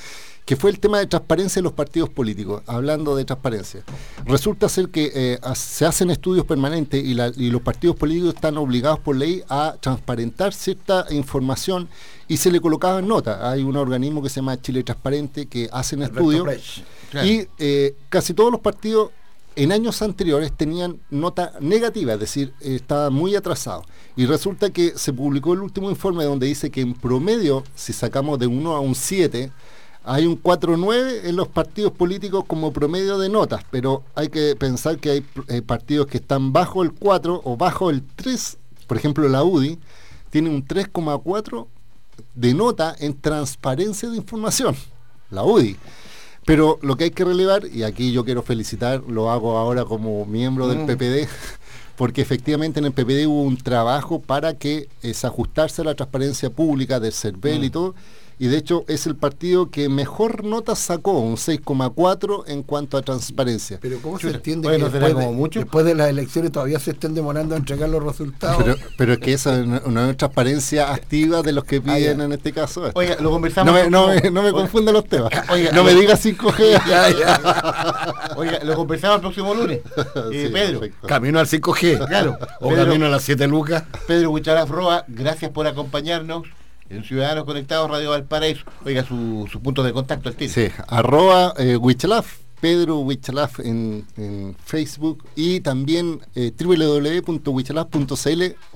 que 0.51 0.57
fue 0.57 0.69
el 0.69 0.81
tema 0.81 0.99
de 0.99 1.07
transparencia 1.07 1.61
de 1.61 1.63
los 1.63 1.71
partidos 1.71 2.09
políticos, 2.09 2.61
hablando 2.67 3.15
de 3.15 3.23
transparencia. 3.23 3.83
Resulta 4.25 4.67
ser 4.67 4.89
que 4.89 5.09
eh, 5.15 5.39
se 5.55 5.85
hacen 5.85 6.09
estudios 6.11 6.45
permanentes 6.45 7.01
y, 7.01 7.13
la- 7.13 7.31
y 7.37 7.49
los 7.49 7.61
partidos 7.61 7.95
políticos 7.95 8.33
están 8.35 8.57
obligados 8.57 8.99
por 8.99 9.15
ley 9.15 9.41
a 9.47 9.77
transparentar 9.79 10.53
cierta 10.53 11.05
información 11.11 11.87
y 12.27 12.35
se 12.35 12.51
le 12.51 12.59
colocaba 12.59 13.01
nota. 13.01 13.49
Hay 13.49 13.63
un 13.63 13.77
organismo 13.77 14.21
que 14.21 14.27
se 14.27 14.41
llama 14.41 14.61
Chile 14.61 14.83
Transparente 14.83 15.45
que 15.45 15.69
hacen 15.71 16.03
estudios. 16.03 16.43
Claro. 17.11 17.27
y 17.27 17.47
eh, 17.57 17.95
casi 18.09 18.33
todos 18.33 18.51
los 18.51 18.59
partidos 18.59 19.11
en 19.55 19.71
años 19.71 20.01
anteriores 20.01 20.51
tenían 20.51 20.97
nota 21.09 21.53
negativa, 21.61 22.15
es 22.15 22.19
decir, 22.19 22.53
estaban 22.59 23.13
muy 23.13 23.37
atrasados. 23.37 23.85
Y 24.17 24.25
resulta 24.25 24.69
que 24.69 24.97
se 24.97 25.13
publicó 25.13 25.53
el 25.53 25.61
último 25.61 25.89
informe 25.89 26.25
donde 26.25 26.47
dice 26.47 26.69
que 26.69 26.81
en 26.81 26.93
promedio, 26.93 27.63
si 27.73 27.93
sacamos 27.93 28.37
de 28.37 28.47
1 28.47 28.75
a 28.75 28.81
un 28.81 28.95
7, 28.95 29.49
hay 30.03 30.25
un 30.25 30.41
4-9 30.41 31.25
en 31.25 31.35
los 31.35 31.47
partidos 31.47 31.91
políticos 31.91 32.43
como 32.47 32.73
promedio 32.73 33.19
de 33.19 33.29
notas, 33.29 33.63
pero 33.69 34.03
hay 34.15 34.29
que 34.29 34.55
pensar 34.55 34.97
que 34.97 35.09
hay 35.11 35.25
eh, 35.47 35.61
partidos 35.61 36.07
que 36.07 36.17
están 36.17 36.51
bajo 36.53 36.81
el 36.83 36.91
4 36.91 37.41
o 37.43 37.57
bajo 37.57 37.89
el 37.89 38.03
3, 38.15 38.57
por 38.87 38.97
ejemplo 38.97 39.27
la 39.29 39.43
UDI, 39.43 39.77
tiene 40.29 40.49
un 40.49 40.65
3,4 40.65 41.67
de 42.35 42.53
nota 42.53 42.95
en 42.99 43.19
transparencia 43.19 44.09
de 44.09 44.17
información, 44.17 44.75
la 45.29 45.43
UDI. 45.43 45.77
Pero 46.45 46.79
lo 46.81 46.97
que 46.97 47.05
hay 47.05 47.11
que 47.11 47.23
relevar, 47.23 47.67
y 47.71 47.83
aquí 47.83 48.11
yo 48.11 48.25
quiero 48.25 48.41
felicitar, 48.41 49.03
lo 49.07 49.29
hago 49.29 49.57
ahora 49.57 49.85
como 49.85 50.25
miembro 50.25 50.67
del 50.67 50.79
Mm. 50.79 50.87
PPD, 50.87 51.27
porque 51.95 52.21
efectivamente 52.21 52.79
en 52.79 52.85
el 52.85 52.93
PPD 52.93 53.27
hubo 53.27 53.43
un 53.43 53.57
trabajo 53.57 54.19
para 54.19 54.55
que 54.55 54.89
eh, 55.03 55.13
se 55.13 55.27
ajustase 55.27 55.83
a 55.83 55.85
la 55.85 55.93
transparencia 55.95 56.49
pública 56.49 56.99
del 56.99 57.13
CERVEL 57.13 57.65
y 57.65 57.69
todo, 57.69 57.93
y 58.43 58.47
de 58.47 58.57
hecho 58.57 58.83
es 58.87 59.05
el 59.05 59.15
partido 59.15 59.69
que 59.69 59.87
mejor 59.87 60.43
nota 60.43 60.75
sacó, 60.75 61.19
un 61.19 61.35
6,4 61.37 62.43
en 62.47 62.63
cuanto 62.63 62.97
a 62.97 63.03
transparencia. 63.03 63.77
Pero 63.79 63.99
¿cómo 64.01 64.17
se 64.17 64.29
entiende 64.29 64.67
bueno, 64.67 64.87
que 64.87 64.93
después, 64.93 65.13
como 65.13 65.27
de, 65.27 65.35
mucho. 65.35 65.59
después 65.59 65.85
de 65.85 65.93
las 65.93 66.09
elecciones 66.09 66.51
todavía 66.51 66.79
se 66.79 66.91
estén 66.91 67.13
demorando 67.13 67.53
a 67.53 67.59
entregar 67.59 67.87
los 67.89 68.03
resultados? 68.03 68.63
Pero, 68.63 68.75
pero 68.97 69.13
es 69.13 69.19
que 69.19 69.33
esa 69.33 69.59
es 69.59 69.65
una, 69.67 69.81
una 69.85 70.13
transparencia 70.17 70.91
activa 70.91 71.41
de 71.43 71.51
los 71.51 71.63
que 71.65 71.77
Ah, 71.77 71.81
piden 71.95 72.21
en 72.21 72.31
este 72.31 72.51
caso. 72.51 72.89
Oiga, 72.95 73.15
lo 73.17 73.23
no 73.23 73.29
conversamos. 73.31 73.73
me, 73.73 73.89
no 73.89 74.07
me, 74.07 74.13
próximo- 74.15 74.33
no 74.33 74.43
me 74.43 74.51
confunda 74.51 74.91
los 74.91 75.05
temas. 75.05 75.31
Oiga, 75.49 75.71
no 75.71 75.83
me 75.83 75.93
digas 75.93 76.25
5G. 76.25 76.81
Ya, 76.89 77.09
ya. 77.09 78.15
Oiga, 78.37 78.59
lo 78.63 78.75
conversamos 78.75 79.15
el 79.17 79.21
próximo 79.21 79.53
lunes. 79.53 79.81
Eh, 80.31 80.45
Sí, 80.47 80.51
Pedro, 80.51 80.79
perfecto. 80.79 81.07
Camino 81.07 81.39
al 81.39 81.45
5G. 81.47 82.07
Claro. 82.07 82.37
O 82.59 82.69
Pedro- 82.69 82.85
camino 82.85 83.05
a 83.05 83.09
las 83.09 83.21
7 83.23 83.47
lucas. 83.47 83.83
Pedro 84.07 84.31
Huicharaf 84.31 84.69
Roa, 84.69 85.05
gracias 85.07 85.51
por 85.51 85.67
acompañarnos 85.67 86.43
en 86.91 87.03
Ciudadanos 87.03 87.45
Conectados 87.45 87.89
Radio 87.89 88.11
Valparaíso. 88.11 88.63
Oiga, 88.85 89.03
su, 89.03 89.47
su 89.51 89.61
punto 89.61 89.83
de 89.83 89.93
contacto 89.93 90.29
al 90.29 90.35
tiro. 90.35 90.51
Sí, 90.53 90.67
arroba 90.87 91.53
eh, 91.57 91.77
Pedro 92.59 92.99
Huichalaf 92.99 93.59
en, 93.59 94.05
en 94.17 94.55
Facebook 94.63 95.23
y 95.35 95.61
también 95.61 96.21
eh, 96.35 96.53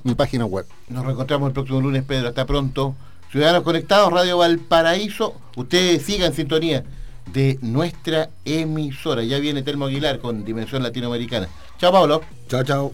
mi 0.03 0.15
página 0.15 0.45
web. 0.45 0.65
Nos 0.89 1.05
reencontramos 1.05 1.47
el 1.47 1.53
próximo 1.53 1.81
lunes, 1.81 2.03
Pedro. 2.03 2.29
Hasta 2.29 2.45
pronto. 2.45 2.95
Ciudadanos 3.31 3.63
Conectados, 3.63 4.11
Radio 4.11 4.37
Valparaíso. 4.37 5.35
Ustedes 5.55 6.01
sigan 6.03 6.33
sintonía 6.33 6.83
de 7.31 7.59
nuestra 7.61 8.29
emisora. 8.45 9.23
Ya 9.23 9.39
viene 9.39 9.61
Telmo 9.61 9.85
Aguilar 9.85 10.19
con 10.19 10.43
Dimensión 10.45 10.81
Latinoamericana. 10.81 11.47
Chao, 11.77 11.91
Pablo. 11.91 12.21
Chao, 12.47 12.63
chao. 12.63 12.93